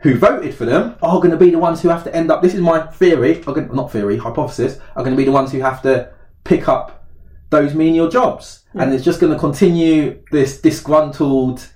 [0.00, 2.42] who voted for them are going to be the ones who have to end up.
[2.42, 4.78] This is my theory, gonna, not theory, hypothesis.
[4.94, 6.12] Are going to be the ones who have to
[6.44, 7.06] pick up
[7.50, 8.80] those menial jobs, hmm.
[8.80, 11.68] and it's just going to continue this disgruntled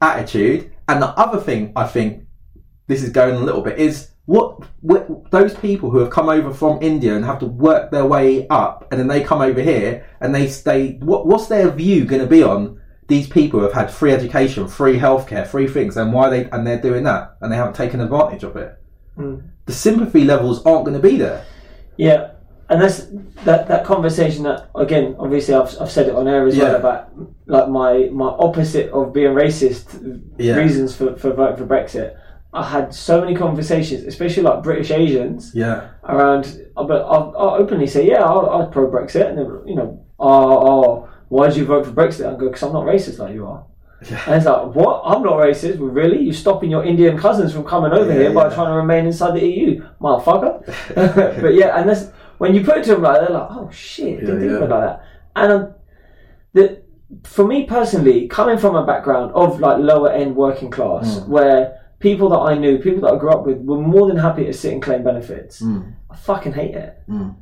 [0.00, 0.72] attitude.
[0.88, 2.24] And the other thing I think
[2.86, 6.52] this is going a little bit is what, what those people who have come over
[6.52, 10.04] from India and have to work their way up, and then they come over here
[10.20, 10.98] and they stay.
[10.98, 14.66] What what's their view going to be on these people who have had free education,
[14.66, 18.00] free healthcare, free things, and why they and they're doing that and they haven't taken
[18.00, 18.76] advantage of it?
[19.16, 19.48] Mm.
[19.66, 21.44] The sympathy levels aren't going to be there.
[21.96, 22.32] Yeah,
[22.68, 23.06] and that's
[23.44, 27.12] that that conversation that again, obviously, I've, I've said it on air as well about
[27.46, 30.56] like my my opposite of being racist Yeah.
[30.56, 32.16] reasons for for voting for Brexit.
[32.56, 36.44] I had so many conversations, especially like British Asians, Yeah, around.
[36.74, 40.68] But I'll, I'll openly say, yeah, I'll, I'll pro Brexit, and then you know, oh,
[40.70, 42.26] oh, why did you vote for Brexit?
[42.26, 43.64] I go because I'm not racist like you are.
[44.10, 44.22] Yeah.
[44.26, 45.02] And it's like, what?
[45.04, 45.78] I'm not racist.
[45.78, 46.22] Well, really?
[46.22, 48.54] You're stopping your Indian cousins from coming over Yeah, here by yeah.
[48.54, 50.54] trying to remain inside the EU, motherfucker.
[51.42, 54.20] but yeah, and that's when you put it to them like, they're like, oh shit,
[54.20, 54.66] didn't think of yeah.
[54.66, 55.04] it like that.
[55.34, 55.74] And um,
[56.52, 56.82] the
[57.24, 61.28] for me personally, coming from a background of like lower end working class, Mm.
[61.28, 64.44] where people that I knew, people that I grew up with, were more than happy
[64.44, 65.62] to sit and claim benefits.
[65.62, 65.94] Mm.
[66.10, 67.34] I fucking hate it, Mm.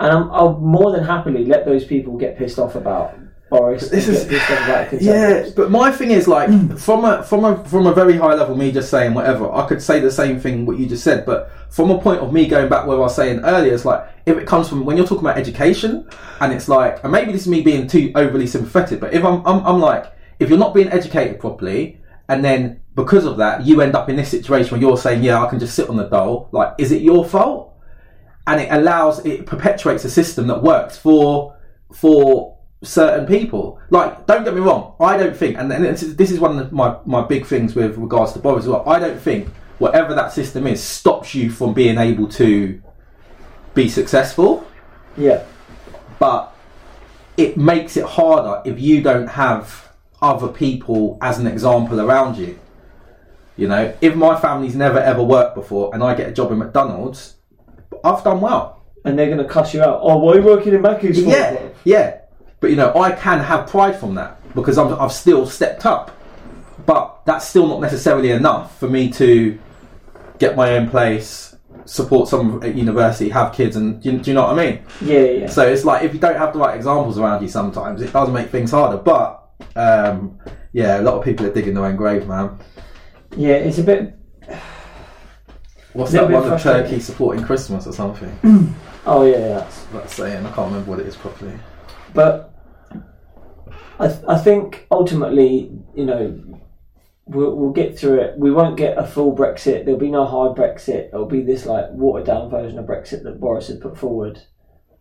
[0.00, 3.14] and I'm, I'll more than happily let those people get pissed off about
[3.50, 3.88] Boris.
[3.90, 6.48] This is- get pissed off about Yeah, but my thing is like
[6.78, 9.50] from a from a from a very high level, me just saying whatever.
[9.52, 12.32] I could say the same thing what you just said, but from a point of
[12.32, 14.96] me going back where I was saying earlier, it's like if it comes from when
[14.96, 16.08] you're talking about education,
[16.40, 19.46] and it's like, and maybe this is me being too overly sympathetic, but if I'm
[19.46, 20.06] I'm, I'm like,
[20.40, 24.16] if you're not being educated properly, and then because of that, you end up in
[24.16, 26.48] this situation where you're saying, yeah, I can just sit on the dole.
[26.52, 27.72] Like, is it your fault?
[28.46, 31.56] and it allows it perpetuates a system that works for
[31.92, 33.78] for certain people.
[33.90, 36.72] Like, don't get me wrong, I don't think, and this is, this is one of
[36.72, 38.88] my my big things with regards to Boris as well.
[38.88, 42.80] I don't think whatever that system is stops you from being able to
[43.74, 44.66] be successful,
[45.16, 45.44] yeah.
[46.18, 46.54] but
[47.36, 49.88] it makes it harder if you don't have
[50.20, 52.58] other people as an example around you.
[53.56, 56.58] You know, if my family's never ever worked before and I get a job in
[56.58, 57.36] McDonald's,
[58.04, 58.82] I've done well.
[59.04, 60.00] and they're going to cuss you out.
[60.02, 61.30] Oh, why are you working in Mackey's for?
[61.30, 62.18] Yeah, yeah.
[62.60, 66.16] But you know, I can have pride from that because I'm, I've still stepped up.
[66.86, 69.58] But that's still not necessarily enough for me to
[70.38, 74.34] get my own place, support someone at university, have kids, and do you, do you
[74.34, 74.82] know what I mean?
[75.00, 75.46] Yeah, yeah.
[75.48, 78.30] So it's like if you don't have the right examples around you, sometimes it does
[78.30, 78.96] make things harder.
[78.98, 80.38] But um,
[80.72, 82.58] yeah, a lot of people are digging their own grave, man.
[83.36, 84.14] Yeah, it's a bit.
[85.92, 86.50] What's that one?
[86.50, 86.62] of.
[86.62, 88.74] Turkey supporting Christmas or something?
[89.04, 89.48] Oh yeah, yeah.
[89.58, 91.58] That's, That's saying I can't remember what it is properly.
[92.14, 92.54] but
[93.98, 96.40] I, th- I think ultimately, you know,
[97.26, 98.38] we'll, we'll get through it.
[98.38, 99.84] We won't get a full Brexit.
[99.84, 101.08] There'll be no hard Brexit.
[101.08, 104.40] It'll be this like watered down version of Brexit that Boris had put forward,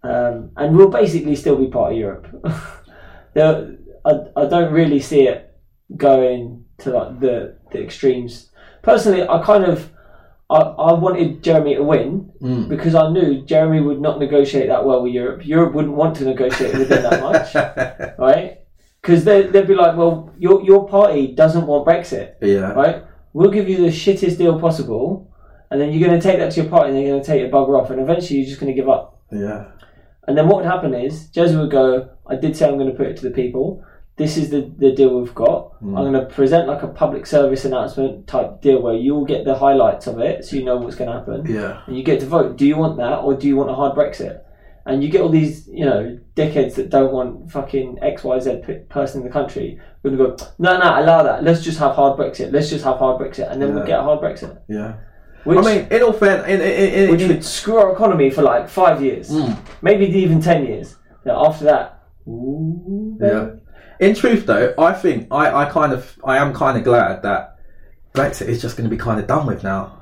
[0.03, 2.27] um, and we'll basically still be part of Europe.
[3.33, 5.47] there, I, I don't really see it
[5.95, 8.49] going to like the the extremes.
[8.81, 9.89] Personally, I kind of.
[10.49, 12.67] I, I wanted Jeremy to win Mm.
[12.67, 15.45] because I knew Jeremy would not negotiate that well with Europe.
[15.45, 17.55] Europe wouldn't want to negotiate with him that much,
[18.19, 18.59] right?
[19.01, 22.71] Because they, they'd be like, well, your, your party doesn't want Brexit, yeah.
[22.73, 23.03] right?
[23.31, 25.31] We'll give you the shittest deal possible,
[25.69, 27.39] and then you're going to take that to your party and they're going to take
[27.39, 29.21] your bugger off, and eventually you're just going to give up.
[29.31, 29.67] Yeah.
[30.27, 32.97] And then what would happen is, Jez would go, I did say I'm going to
[32.97, 33.85] put it to the people.
[34.21, 35.59] This is the, the deal we've got.
[35.81, 35.97] Mm.
[35.97, 39.55] I'm going to present like a public service announcement type deal where you'll get the
[39.65, 41.81] highlights of it so you know what's going to happen Yeah.
[41.87, 42.49] and you get to vote.
[42.61, 44.35] Do you want that or do you want a hard Brexit?
[44.85, 46.01] And you get all these, you know,
[46.35, 49.79] dickheads that don't want fucking X Y Z p- person in the country.
[50.01, 51.43] We're gonna go, no, no, allow that.
[51.43, 52.51] Let's just have hard Brexit.
[52.51, 54.59] Let's just have hard Brexit, and then we'll get a hard Brexit.
[54.67, 54.95] Yeah.
[55.43, 58.29] Which, I mean, in all fairness, in, in, in, which in, would screw our economy
[58.31, 59.55] for like five years, Mm.
[59.83, 60.87] maybe even ten years.
[61.23, 61.85] Then after that,
[62.27, 63.49] ooh, Yeah.
[64.01, 67.57] In truth, though, I think I, I kind of I am kind of glad that
[68.13, 70.01] Brexit is just going to be kind of done with now.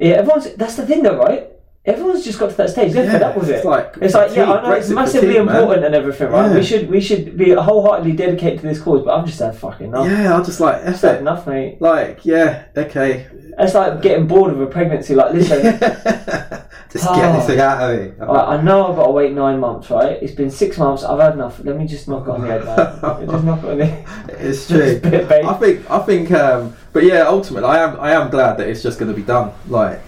[0.00, 0.14] yeah.
[0.14, 1.46] Everyone's that's the thing, though, right?
[1.86, 2.92] Everyone's just got to that stage.
[2.92, 3.68] They're fed up with it's it.
[3.68, 5.56] like It's like, yeah, I know it's Brexit massively fatigue, man.
[5.56, 6.50] important and everything, right?
[6.50, 6.56] Yeah.
[6.56, 9.86] We should we should be wholeheartedly dedicated to this cause, but I'm just had fucking
[9.88, 10.06] enough.
[10.06, 11.20] Yeah, I'm just like that's That's it.
[11.20, 11.80] enough, mate.
[11.80, 13.26] Like, yeah, okay.
[13.58, 15.14] It's like getting bored of a pregnancy.
[15.14, 15.60] Like, listen,
[16.92, 18.12] just get this thing out of me.
[18.20, 20.20] I, I know I've got to wait nine months, right?
[20.22, 21.04] It's been six months.
[21.04, 21.60] I've had enough.
[21.64, 22.76] Let me just knock it on the head, man.
[23.30, 24.30] just knock it on the head.
[24.40, 25.00] It's true.
[25.04, 28.82] I think I think um but yeah, ultimately I am I am glad that it's
[28.82, 29.52] just gonna be done.
[29.68, 30.00] Like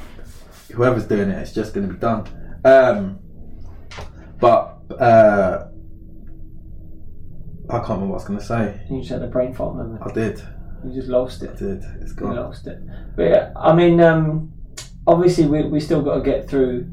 [0.72, 2.26] whoever's doing it, it's just gonna be done.
[2.64, 3.20] Um
[4.40, 5.68] but uh
[7.70, 8.80] I can't remember what I was gonna say.
[8.90, 10.02] You just had a brain fart moment.
[10.04, 10.42] I did.
[10.84, 11.50] You just lost it.
[11.50, 11.84] I did.
[12.00, 12.36] It's You gone.
[12.36, 12.78] lost it.
[13.16, 14.51] But yeah, I mean, um,
[15.06, 16.86] obviously we we still got to get through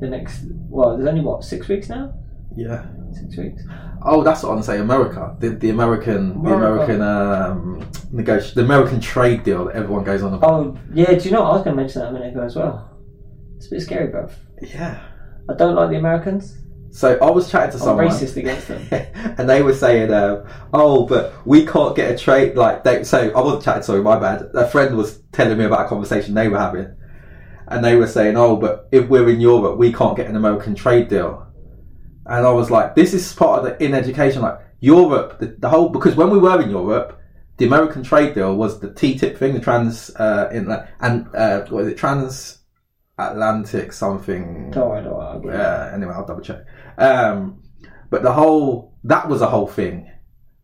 [0.00, 0.42] the next.
[0.68, 2.14] Well, there's only what six weeks now.
[2.56, 2.86] Yeah.
[3.12, 3.62] Six weeks.
[4.02, 4.78] Oh, that's what I want to say.
[4.78, 7.80] America, the, the American, the American um,
[8.12, 10.50] negoti- the American trade deal that everyone goes on about.
[10.50, 11.14] Oh yeah.
[11.14, 11.42] Do you know?
[11.42, 11.50] what?
[11.50, 12.96] I was going to mention that a minute ago as well.
[13.56, 14.32] It's a bit scary, bruv.
[14.62, 15.02] Yeah.
[15.50, 16.58] I don't like the Americans.
[16.90, 18.86] So I was chatting to I'm someone, racist against them.
[19.38, 23.30] and they were saying, um, "Oh, but we can't get a trade like they." So
[23.30, 23.82] I wasn't chatting.
[23.82, 24.50] Sorry, my bad.
[24.54, 26.94] A friend was telling me about a conversation they were having,
[27.70, 30.74] and they were saying, "Oh, but if we're in Europe, we can't get an American
[30.74, 31.46] trade deal."
[32.26, 35.68] And I was like, "This is part of the in education, like Europe, the, the
[35.68, 37.14] whole because when we were in Europe."
[37.58, 41.86] The American trade deal was the TTIP thing, the trans uh, in and uh, what
[41.86, 44.70] is it, transatlantic something.
[44.70, 45.26] Don't worry, don't worry.
[45.26, 45.58] I'll get it.
[45.58, 46.64] Yeah, anyway, I'll double check.
[46.98, 47.60] Um,
[48.10, 50.08] but the whole that was a whole thing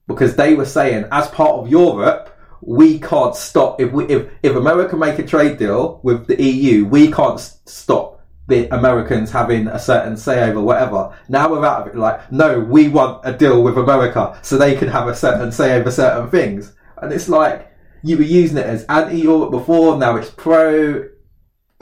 [0.07, 2.34] because they were saying as part of Europe,
[2.67, 6.87] we can't stop if we if if America make a trade deal with the EU,
[6.87, 8.15] we can't stop
[8.47, 11.17] the Americans having a certain say over whatever.
[11.29, 11.99] Now we're out of it.
[11.99, 15.79] Like, no, we want a deal with America so they can have a certain say
[15.79, 16.75] over certain things.
[17.01, 17.71] And it's like
[18.03, 21.09] you were using it as anti-Europe before, now it's pro.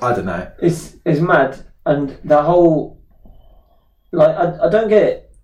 [0.01, 0.51] I don't know.
[0.61, 3.01] It's it's mad, and the whole
[4.11, 5.37] like I, I don't get it.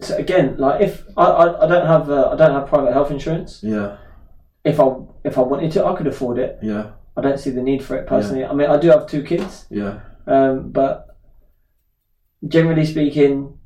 [0.00, 3.10] So again, like if I, I, I don't have uh, I don't have private health
[3.10, 3.60] insurance.
[3.62, 3.96] Yeah,
[4.64, 4.94] If I
[5.24, 6.58] if I wanted to, I could afford it.
[6.62, 8.44] yeah, I don't see the need for it personally.
[8.44, 10.00] I mean, I do have two kids, yeah.
[10.26, 11.06] um, but
[12.48, 13.58] generally speaking,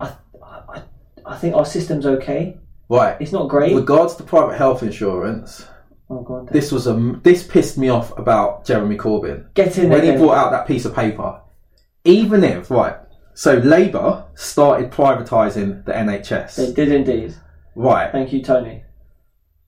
[0.00, 0.82] I, I
[1.26, 2.56] I think our system's okay.
[2.88, 3.16] Right.
[3.20, 3.74] It's not great.
[3.74, 5.64] regards to private health insurance,
[6.10, 6.48] oh, on.
[6.50, 10.12] this was a this pissed me off about Jeremy Corbyn Get in when there.
[10.12, 11.40] he brought out that piece of paper.
[12.04, 12.96] Even if right,
[13.34, 16.74] so Labour started privatising the They NHS.
[16.74, 17.36] did indeed.
[17.76, 18.82] Right Thank you, Tony.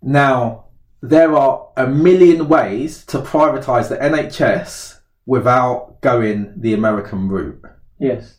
[0.02, 0.66] Now,
[1.00, 7.60] there are a million ways to privatise the NHS without going the American route.
[7.98, 8.38] Yes.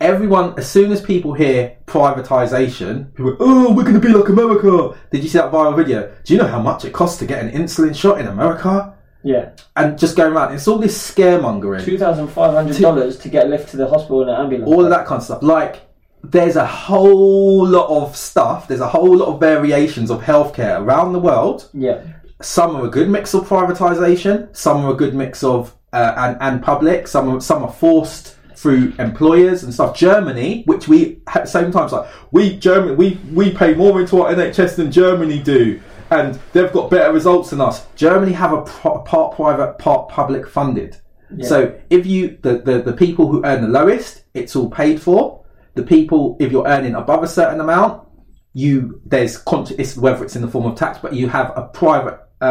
[0.00, 4.28] Everyone, as soon as people hear privatisation, people go, oh, we're going to be like
[4.28, 4.96] America.
[5.10, 6.12] Did you see that viral video?
[6.24, 8.94] Do you know how much it costs to get an insulin shot in America?
[9.24, 9.50] Yeah.
[9.74, 13.46] And just going around, it's all this scaremongering, Two thousand five hundred dollars to get
[13.46, 14.68] a lift to the hospital in an ambulance.
[14.70, 15.42] all of that kind of stuff.
[15.42, 15.82] Like,
[16.22, 21.12] there's a whole lot of stuff, there's a whole lot of variations of healthcare around
[21.12, 21.68] the world.
[21.72, 22.02] Yeah.
[22.40, 26.36] Some are a good mix of privatisation, some are a good mix of uh, and,
[26.40, 29.96] and public, some are, some are forced through employers and stuff.
[29.96, 34.20] Germany, which we at the same time, like we Germany, we we pay more into
[34.20, 37.86] our NHS than Germany do, and they've got better results than us.
[37.94, 40.96] Germany have a pro- part private, part public funded.
[41.42, 45.37] So if you the, the the people who earn the lowest, it's all paid for.
[45.78, 48.08] The people, if you're earning above a certain amount,
[48.52, 52.18] you there's it's, whether it's in the form of tax, but you have a private
[52.40, 52.44] uh,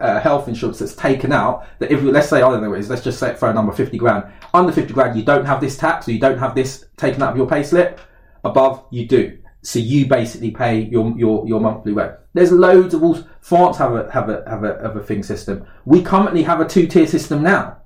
[0.00, 1.64] uh, health insurance that's taken out.
[1.78, 3.48] That if you let's say I don't know what it is, let's just say for
[3.48, 4.24] a number fifty grand.
[4.52, 7.30] Under fifty grand, you don't have this tax, or you don't have this taken out
[7.30, 8.00] of your pay slip.
[8.42, 9.38] Above, you do.
[9.62, 12.16] So you basically pay your your your monthly rent.
[12.34, 13.16] There's loads of all.
[13.42, 15.64] France have a have a have a have a thing system.
[15.84, 17.76] We currently have a two tier system now.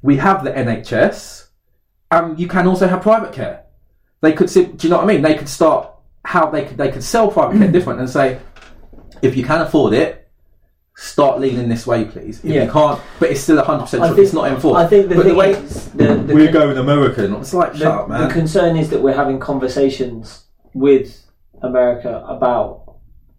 [0.00, 1.48] We have the NHS,
[2.10, 3.64] and you can also have private care.
[4.20, 5.22] They could, do you know what I mean?
[5.22, 5.90] They could start
[6.24, 8.40] how they could they could sell private care different and say,
[9.22, 10.28] if you can afford it,
[10.96, 12.44] start leaning this way, please.
[12.44, 12.64] If Yeah.
[12.64, 14.78] you can't, but it's still hundred percent I sure think it's not enforced.
[14.84, 17.54] I think the but thing the way is the, the, we're con- going American, it's
[17.54, 18.26] like the, shut up, man.
[18.26, 20.44] the concern is that we're having conversations
[20.74, 21.24] with
[21.62, 22.96] America about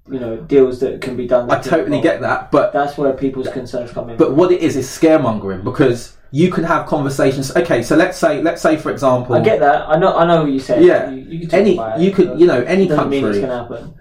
[0.09, 1.51] you know deals that can be done.
[1.51, 4.17] I totally get that, but That's where people's concerns come in.
[4.17, 7.55] But what it is is scaremongering because you can have conversations.
[7.55, 9.89] Okay, so let's say let's say for example, I get that.
[9.89, 10.15] I know.
[10.15, 10.83] I know what you said.
[10.83, 11.09] Yeah.
[11.09, 13.93] You, you can any it, you could you know any mean it's to happen.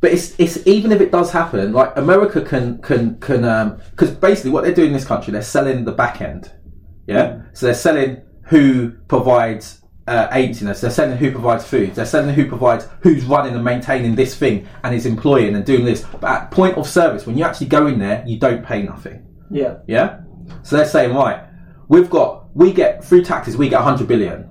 [0.00, 4.10] but it's it's even if it does happen, like America can can can um because
[4.10, 6.50] basically what they're doing in this country, they're selling the back end,
[7.06, 7.42] yeah.
[7.52, 9.82] So they're selling who provides.
[10.08, 10.80] Uh, agenciness.
[10.80, 11.96] They're selling who provides food.
[11.96, 15.84] They're selling who provides who's running and maintaining this thing and is employing and doing
[15.84, 16.04] this.
[16.20, 19.26] But at point of service, when you actually go in there, you don't pay nothing.
[19.50, 19.78] Yeah.
[19.88, 20.20] Yeah?
[20.62, 21.45] So they're saying, right,
[21.88, 24.48] we've got, we get, through taxes, we get 100 billion.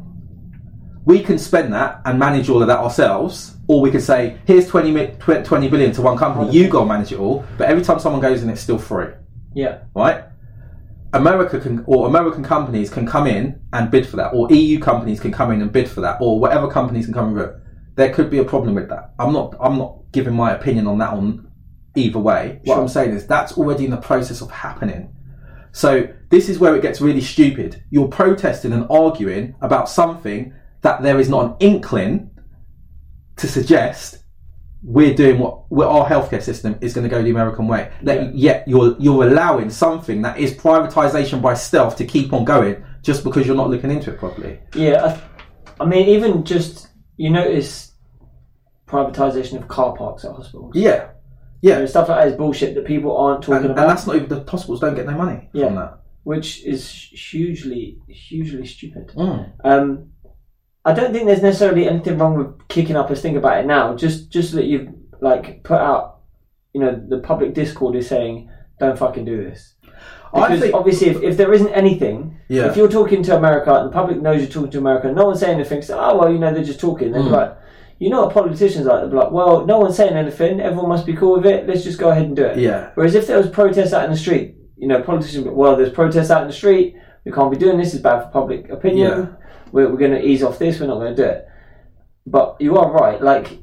[1.05, 4.67] We can spend that and manage all of that ourselves, or we could say, here's
[4.67, 5.07] 20,
[5.43, 8.21] 20 billion to one company, you go and manage it all, but every time someone
[8.21, 9.07] goes in, it's still free,
[9.53, 9.79] Yeah.
[9.95, 10.23] right?
[11.13, 15.19] America can, or American companies can come in and bid for that, or EU companies
[15.19, 17.51] can come in and bid for that, or whatever companies can come in with.
[17.95, 19.11] There could be a problem with that.
[19.19, 21.49] I'm not, I'm not giving my opinion on that on
[21.95, 22.59] either way.
[22.65, 22.81] What Sure.
[22.81, 25.14] I'm saying is that's already in the process of happening.
[25.75, 27.83] So this is where it gets really stupid.
[27.89, 30.53] You're protesting and arguing about something
[30.83, 32.31] that there is not an inkling
[33.35, 34.23] to suggest
[34.81, 37.91] we're doing what we're, our healthcare system is going to go the American way.
[38.03, 38.31] That, Yeah.
[38.33, 43.25] Yet you're you're allowing something that is privatization by stealth to keep on going just
[43.25, 44.59] because you're not looking into it properly.
[44.75, 45.03] Yeah.
[45.03, 47.91] I, I mean, even just you notice
[48.87, 50.71] privatization of car parks at hospitals.
[50.73, 51.09] Yeah,
[51.61, 51.85] yeah.
[51.85, 54.43] stuff like that is bullshit that people aren't talking And, and that's not even the
[54.49, 55.65] hospitals don't get no money Yeah.
[55.67, 55.99] from that.
[56.23, 59.09] which is hugely, hugely stupid.
[59.15, 59.51] Mm.
[59.63, 60.09] Um,
[60.83, 63.95] I don't think there's necessarily anything wrong with kicking up a stink about it now.
[63.95, 64.89] Just, just that you've
[65.21, 66.19] like put out,
[66.73, 68.49] you know, the public discord is saying,
[68.79, 69.75] "Don't fucking do this."
[70.33, 72.65] I Because think- obviously, if, if there isn't anything, Yeah.
[72.67, 75.39] if you're talking to America and the public knows you're talking to America, no one's
[75.39, 75.81] saying anything.
[75.81, 77.11] So, oh well, you know, they're just talking.
[77.11, 77.31] They're Mm.
[77.31, 77.57] like,
[77.99, 80.59] you know, what politicians like, they're like, well, no one's saying anything.
[80.59, 81.67] Everyone must be cool with it.
[81.67, 82.57] Let's just go ahead and do it.
[82.57, 82.91] Yeah.
[82.95, 86.29] Whereas if there was protests out in the street, you know, politicians, well, there's protests
[86.29, 86.95] out in the street.
[87.23, 87.93] We can't be doing this.
[87.93, 89.11] It's bad for public opinion.
[89.11, 89.47] Yeah.
[89.71, 90.79] We're, we're going to ease off this.
[90.79, 91.47] We're not going to do it.
[92.27, 93.21] But you are right.
[93.21, 93.59] Like,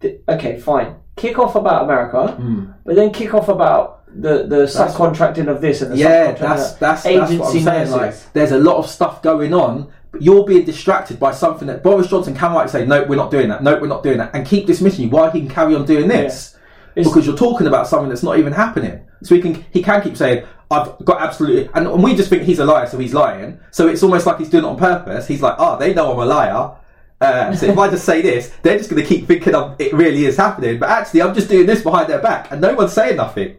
[0.00, 0.96] th- okay, fine.
[1.16, 2.74] Kick off about America, Mm.
[2.84, 7.02] but then kick off about the the subcontracting of this and the Yeah, that's that's,
[7.04, 7.04] that.
[7.04, 7.90] that's what I'm saying.
[7.90, 11.82] Like, there's a lot of stuff going on, but you're being distracted by something that
[11.82, 13.62] Boris Johnson can like say, no, we're not doing that.
[13.62, 15.10] No, we're not doing that, and keep dismissing you.
[15.10, 16.56] Why he can carry on doing this?
[16.96, 19.00] It's- Because you're talking about something that's not even happening.
[19.22, 22.42] So he can he can keep saying, I've got absolutely, and, and we just think
[22.44, 23.60] he's a liar, so he's lying.
[23.70, 25.26] So it's almost like he's doing it on purpose.
[25.26, 26.76] He's like, oh, they know I'm a liar.
[27.20, 29.92] Uh, so if I just say this, they're just going to keep thinking I'm, it
[29.92, 30.78] really is happening.
[30.78, 33.56] But actually, I'm just doing this behind their back, and no one's saying nothing.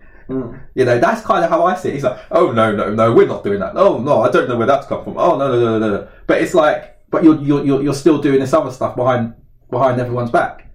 [0.76, 1.96] You know, that's kind of how I see it.
[1.96, 3.74] He's like, oh no, no, no, we're not doing that.
[3.76, 5.18] Oh no, I don't know where that's come from.
[5.18, 6.08] Oh no, no, no, no, no.
[6.28, 9.34] But it's like, but you're you're you're, you're still doing this other stuff behind
[9.70, 10.72] behind everyone's back.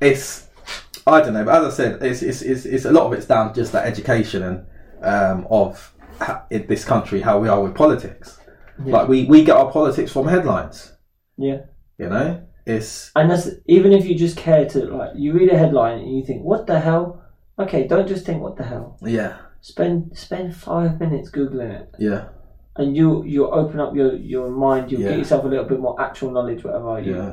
[0.00, 0.48] It's
[1.06, 3.26] I don't know, but as I said, it's it's it's, it's a lot of it's
[3.26, 4.66] down to just that education and
[5.02, 8.38] um, of ha- in this country how we are with politics.
[8.78, 10.92] Like we we get our politics from headlines.
[11.38, 11.60] yeah.
[11.98, 15.56] You know, it's And that's even if you just care to like, you read a
[15.56, 17.22] headline and you think, "What the hell?"
[17.58, 22.24] Okay, don't just think, "What the hell." yeah, Spend spend five minutes googling it, yeah,
[22.76, 24.92] and you you open up your your mind.
[24.92, 25.10] You'll Yeah.
[25.10, 27.00] get yourself a little bit more actual knowledge, whatever.
[27.00, 27.32] You, yeah,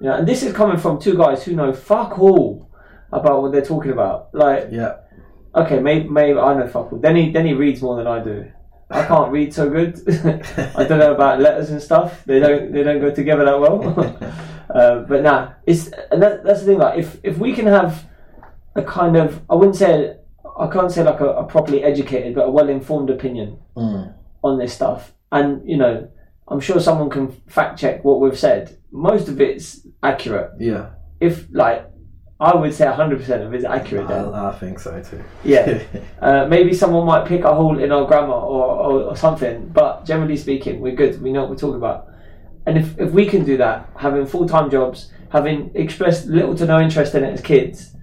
[0.00, 2.68] you know, and this is coming from two guys who know fuck all
[3.12, 4.28] about what they're talking about.
[4.32, 4.94] Like, yeah.
[5.54, 6.98] okay, maybe, maybe I know fuck all.
[6.98, 8.50] Then he then he reads more than I do.
[8.90, 10.00] I can't read so good.
[10.76, 12.24] I don't know about letters and stuff.
[12.24, 13.78] They don't they don't go together that well.
[14.74, 16.78] uh, but nah, it's and that, that's the thing.
[16.78, 18.04] Like if if we can have
[18.74, 20.16] a kind of I wouldn't say
[20.58, 24.14] I can't say like a, a properly educated but a well informed opinion Mm.
[24.44, 26.08] on this stuff, and you know
[26.48, 28.76] I'm sure someone can fact check what we've said.
[28.90, 30.50] Most of it's accurate.
[30.60, 30.90] yeah.
[31.20, 31.86] If like
[32.40, 34.08] I would say 100% of it's accurate.
[34.08, 34.34] Then.
[34.34, 35.22] I, I think so too.
[35.44, 35.80] Yeah.
[36.20, 40.04] Uh, maybe someone might pick a hole in our grammar or, or, or something, but
[40.04, 41.20] generally speaking, we're good.
[41.22, 42.06] We know what we're talking about.
[42.66, 46.64] And if, if we can do that, having full time jobs, having expressed little to
[46.66, 47.94] no interest in it as kids,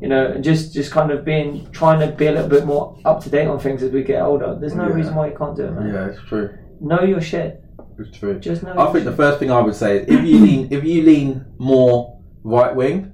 [0.00, 2.96] you know, and just, just kind of being trying to be a little bit more
[3.04, 4.94] up to date on things as we get older, there's no Yeah.
[4.94, 5.92] reason why you can't do it, man.
[5.92, 6.50] yeah, it's true.
[6.80, 7.62] Know your shit.
[7.98, 8.38] It's true.
[8.38, 8.74] Just know.
[8.78, 11.44] I think the first thing I would say is if you lean if you lean
[11.58, 13.12] more right wing,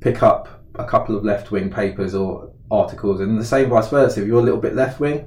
[0.00, 4.22] pick up a couple of left wing papers or articles, and the same vice versa.
[4.22, 5.26] If you're a little bit left wing,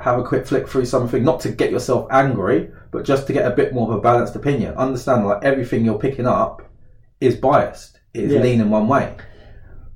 [0.00, 3.50] have a quick flick through something, not to get yourself angry, but just to get
[3.50, 4.74] a bit more of a balanced opinion.
[4.74, 6.62] Understand like everything you're picking up
[7.20, 7.98] is biased.
[8.12, 8.40] It is Yeah.
[8.42, 9.14] leaning one way.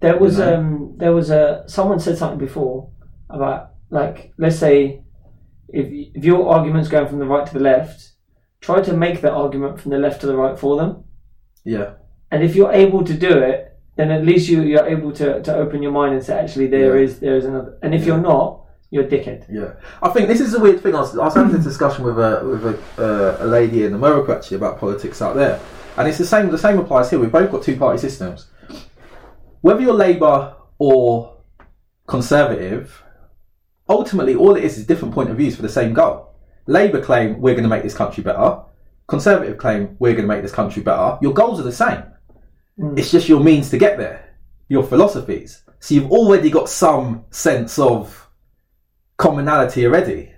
[0.01, 2.91] There was um there was a someone said something before
[3.31, 5.03] about like let's say
[5.69, 8.13] if if your argument's going from the right to the left,
[8.61, 11.05] try to make the argument from the left to the right for them.
[11.65, 11.95] Yeah.
[12.31, 15.55] And if you're able to do it, then at least you you're able to, to
[15.57, 17.05] open your mind and say actually there Yeah.
[17.05, 17.79] is there is another.
[17.83, 19.47] And if you're not, you're a dickhead.
[19.51, 20.95] Yeah, I think this is a weird thing.
[20.95, 22.75] I was, I was having a discussion with a with a,
[23.41, 25.61] uh, a lady in America actually about politics out there,
[25.97, 26.51] and it's the same.
[26.51, 27.19] The same applies here.
[27.19, 28.47] We've both got two party systems.
[29.61, 31.37] Whether you're Labour or
[32.07, 33.03] Conservative,
[33.89, 36.35] ultimately all it is is different point of views for the same goal.
[36.67, 38.61] Labour claim we're going to make this country better.
[39.09, 41.19] Conservative claim we're going to make this country better.
[41.21, 42.03] Your goals are the same.
[42.79, 42.99] Mm.
[42.99, 44.37] It's just your means to get there,
[44.69, 45.63] your philosophies.
[45.81, 48.29] So you've already got some sense of
[49.17, 50.33] commonality already.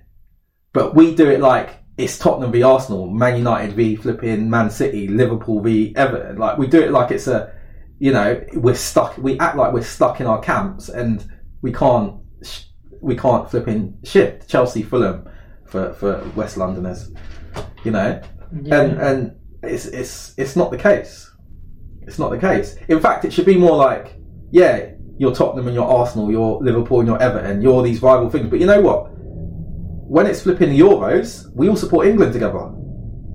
[0.72, 5.08] But we do it like it's Tottenham v Arsenal, Man United v flipping Man City,
[5.08, 6.38] Liverpool v Everton.
[6.38, 7.52] Like we do it like it's a,
[8.00, 9.16] you know, we're stuck.
[9.18, 11.24] We act like we're stuck in our camps and
[11.62, 12.64] we can't, sh-
[13.00, 14.48] we can't flipping shift.
[14.48, 15.28] Chelsea, Fulham,
[15.66, 17.12] for for West Londoners,
[17.84, 18.20] you know,
[18.72, 21.30] and and it's it's it's not the case.
[22.02, 22.76] It's not the case.
[22.88, 24.16] In fact, it should be more like,
[24.50, 28.48] yeah, you're Tottenham and you're Arsenal, you're Liverpool and you're Everton, you're these rival things.
[28.48, 29.10] But you know what?
[29.14, 32.72] When it's flipping the Euros, we all support England together.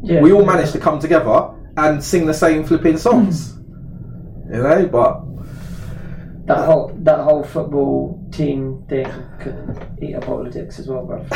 [0.03, 0.19] Yeah.
[0.21, 3.55] We all manage to come together and sing the same flipping songs.
[4.51, 5.21] You know, but
[6.45, 9.07] that whole that whole football team thing
[9.39, 11.25] could eat up politics as well, bro.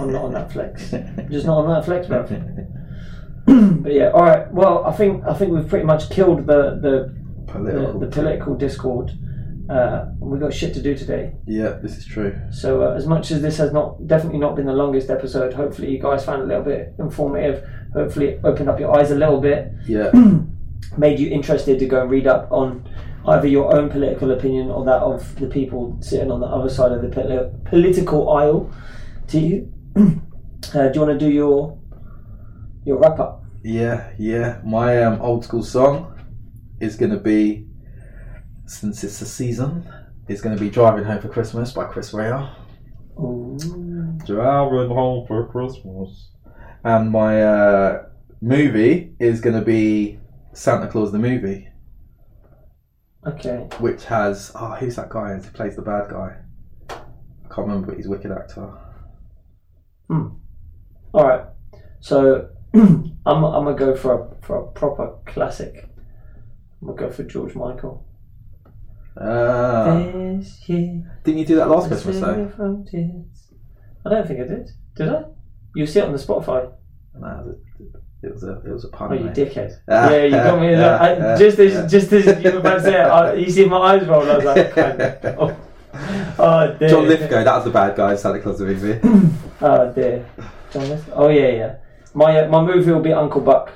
[0.00, 0.92] I'm not on that flex.
[0.94, 2.06] I'm just not on that flex,
[3.46, 4.50] but yeah, all right.
[4.52, 7.14] Well, I think I think we've pretty much killed the the
[7.46, 8.00] the, Political.
[8.00, 9.10] the political discord.
[9.68, 11.32] Uh, we got shit to do today.
[11.46, 12.38] Yeah, this is true.
[12.50, 15.90] So uh, as much as this has not definitely not been the longest episode, hopefully
[15.90, 17.64] you guys found it a little bit informative.
[17.94, 20.10] Hopefully it opened up your eyes a little bit, Yeah.
[20.96, 22.88] made you interested to go and read up on
[23.26, 26.92] either your own political opinion or that of the people sitting on the other side
[26.92, 28.70] of the poli- political aisle.
[29.28, 30.00] To you, uh,
[30.88, 31.78] do you want to do your
[32.84, 33.44] your wrap up?
[33.62, 34.60] Yeah, yeah.
[34.64, 36.20] My um, old school song
[36.80, 37.66] is going to be,
[38.66, 39.90] since it's the season,
[40.28, 42.46] is going to be Driving Home for Christmas by Chris Rea.
[43.18, 43.56] Ooh.
[44.26, 46.30] Driving Home for Christmas.
[46.84, 48.02] And my uh,
[48.42, 50.18] movie is going to be
[50.54, 51.68] Santa Claus the movie,
[53.26, 53.68] Okay.
[53.80, 56.36] which has, oh, who's that guy who plays the bad guy?
[56.90, 56.94] I
[57.54, 58.70] can't remember, but he's a wicked actor.
[60.08, 60.28] Hmm.
[61.12, 61.44] All right.
[62.00, 65.88] So I'm I'm gonna go for a for a proper classic.
[66.82, 68.06] I'm gonna go for George Michael.
[69.16, 69.94] Uh,
[70.38, 72.34] This year, didn't you do that last is Christmas though?
[72.34, 73.52] free from tears.
[74.04, 74.70] I don't think I did.
[74.96, 75.22] Did I?
[75.76, 76.72] You see it on the Spotify.
[77.14, 77.54] No,
[78.24, 79.12] it was a, it was a pun.
[79.12, 79.34] Oh, you mate.
[79.34, 79.78] dickhead!
[79.88, 80.74] Ah, yeah, you got me.
[80.74, 83.66] I, ah, just as just as you were about to say it, I, you see
[83.66, 84.22] my eyes roll.
[84.30, 84.76] I was like,
[85.38, 85.56] oh,
[86.38, 86.88] oh dear.
[86.88, 88.98] John Lithgow, that was the bad guy in Santa Claus the movie.
[89.60, 90.26] Oh dear.
[90.72, 91.12] John Lithgow.
[91.14, 91.74] Oh yeah, yeah.
[92.14, 93.70] My uh, my movie will be Uncle Buck.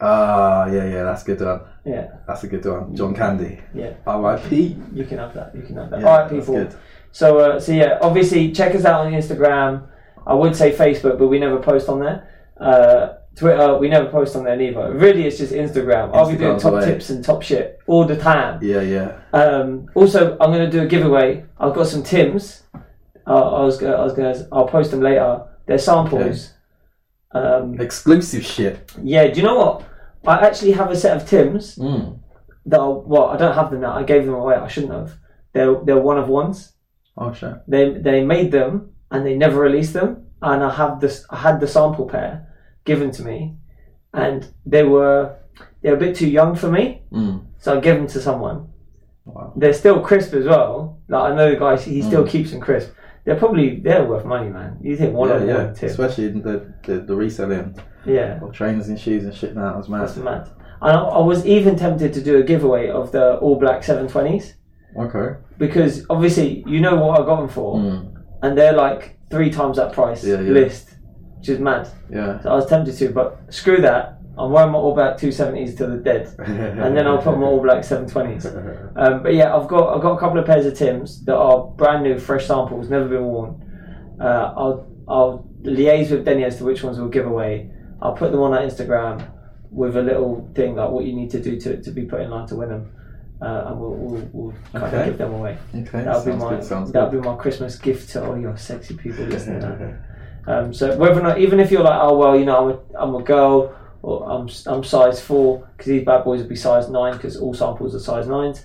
[0.00, 1.60] Ah, yeah, yeah, that's a good one.
[1.84, 2.94] Yeah, That's a good one.
[2.94, 3.60] John Candy.
[3.74, 3.94] yeah.
[4.06, 4.76] R.I.P.
[4.92, 5.54] You can have that.
[5.54, 6.00] You can have that.
[6.00, 6.54] Yeah, All right, that's people.
[6.64, 6.74] good.
[7.12, 9.88] So, uh, so yeah, obviously check us out on Instagram.
[10.26, 12.28] I would say Facebook, but we never post on there.
[13.36, 14.92] Twitter, we never post on there neither.
[14.92, 16.10] Really, it's just Instagram.
[16.14, 16.84] I'll be doing top the way.
[16.84, 18.58] tips and top shit all the time.
[18.62, 19.20] Yeah, yeah.
[19.32, 21.44] Um, also, I'm going to do a giveaway.
[21.58, 22.62] I've got some Tims.
[23.26, 25.44] Uh, I was gonna, I was going to, I'll post them later.
[25.66, 26.52] They're samples.
[27.32, 28.92] Um, Exclusive shit.
[29.02, 29.88] yeah, do you know what?
[30.26, 32.18] I actually have a set of Tims Mm.
[32.66, 33.94] that are, well, I don't have them now.
[33.96, 34.54] I gave them away.
[34.56, 35.12] I shouldn't have.
[35.54, 36.72] They're, they're one of ones.
[37.16, 37.54] Oh, shit.
[37.68, 41.60] they they made them and they never released them and i have this i had
[41.60, 42.48] the sample pair
[42.84, 43.54] given to me
[44.14, 45.36] and they were
[45.82, 47.44] they're a bit too young for me Mm.
[47.58, 48.68] so i gave them to someone
[49.24, 49.52] Wow.
[49.56, 52.90] they're still crisp as well like i know the guy he still keeps them crisp
[53.24, 55.86] they're probably they're worth money man you think one yeah, of them yeah.
[55.86, 59.74] Especially in the, the, the reselling yeah of trainers and shoes and shit now.
[59.74, 60.00] It was mad.
[60.02, 60.48] that's mad
[60.80, 64.54] and I, I was even tempted to do a giveaway of the all black 720s
[64.98, 65.38] Okay.
[65.56, 68.14] because obviously you know what i got them for Mm.
[68.42, 70.50] and they're like three times that price Yeah, yeah.
[70.50, 70.91] list
[71.42, 72.40] which is mad Yeah.
[72.40, 74.18] So I was tempted to, but screw that.
[74.38, 77.60] I'm wearing my all black 270s till the dead, and then I'll put my all
[77.60, 78.46] black 720s.
[78.96, 81.64] Um, but yeah, I've got I've got a couple of pairs of Tims that are
[81.66, 84.16] brand new, fresh samples, never been worn.
[84.20, 87.70] Uh, I'll I'll liaise with Denny as to which ones we'll give away.
[88.00, 89.28] I'll put them on our Instagram
[89.70, 92.30] with a little thing like what you need to do to, to be put in
[92.30, 92.92] line to win them,
[93.42, 95.58] uh, and we'll, we'll, we'll kind of give them away.
[95.74, 96.04] Okay.
[96.04, 96.64] That'll be my good.
[96.64, 97.20] Sounds that'll good.
[97.22, 99.98] be my Christmas gift to all your sexy people listening.
[100.46, 103.02] Um, so whether or not, even if you're like, oh well, you know, I'm a,
[103.02, 106.88] I'm a girl or I'm I'm size four because these bad boys will be size
[106.88, 108.64] nine because all samples are size nines.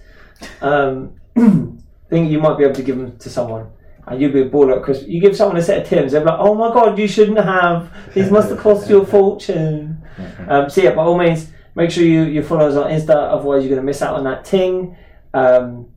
[0.62, 3.72] Um, I think you might be able to give them to someone.
[4.08, 5.10] And you'd be a baller at Christmas.
[5.10, 7.91] You give someone a set of Tims, they're like, "Oh my god, you shouldn't have.
[8.14, 10.04] These must have cost you a fortune."
[10.48, 13.14] Um, so yeah, by all means, make sure you, you follow us on Insta.
[13.14, 14.98] Otherwise, you're going to miss out on that ting.
[15.34, 15.90] Um,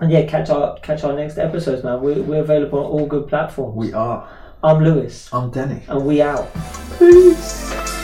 [0.00, 2.00] and yeah, catch our catch our next episodes, man.
[2.00, 3.76] We're, we're available on all good platforms.
[3.76, 4.26] We are.
[4.62, 5.82] I'm Lewis, I'm Denny.
[5.88, 6.50] and we out.
[6.98, 7.99] Peace.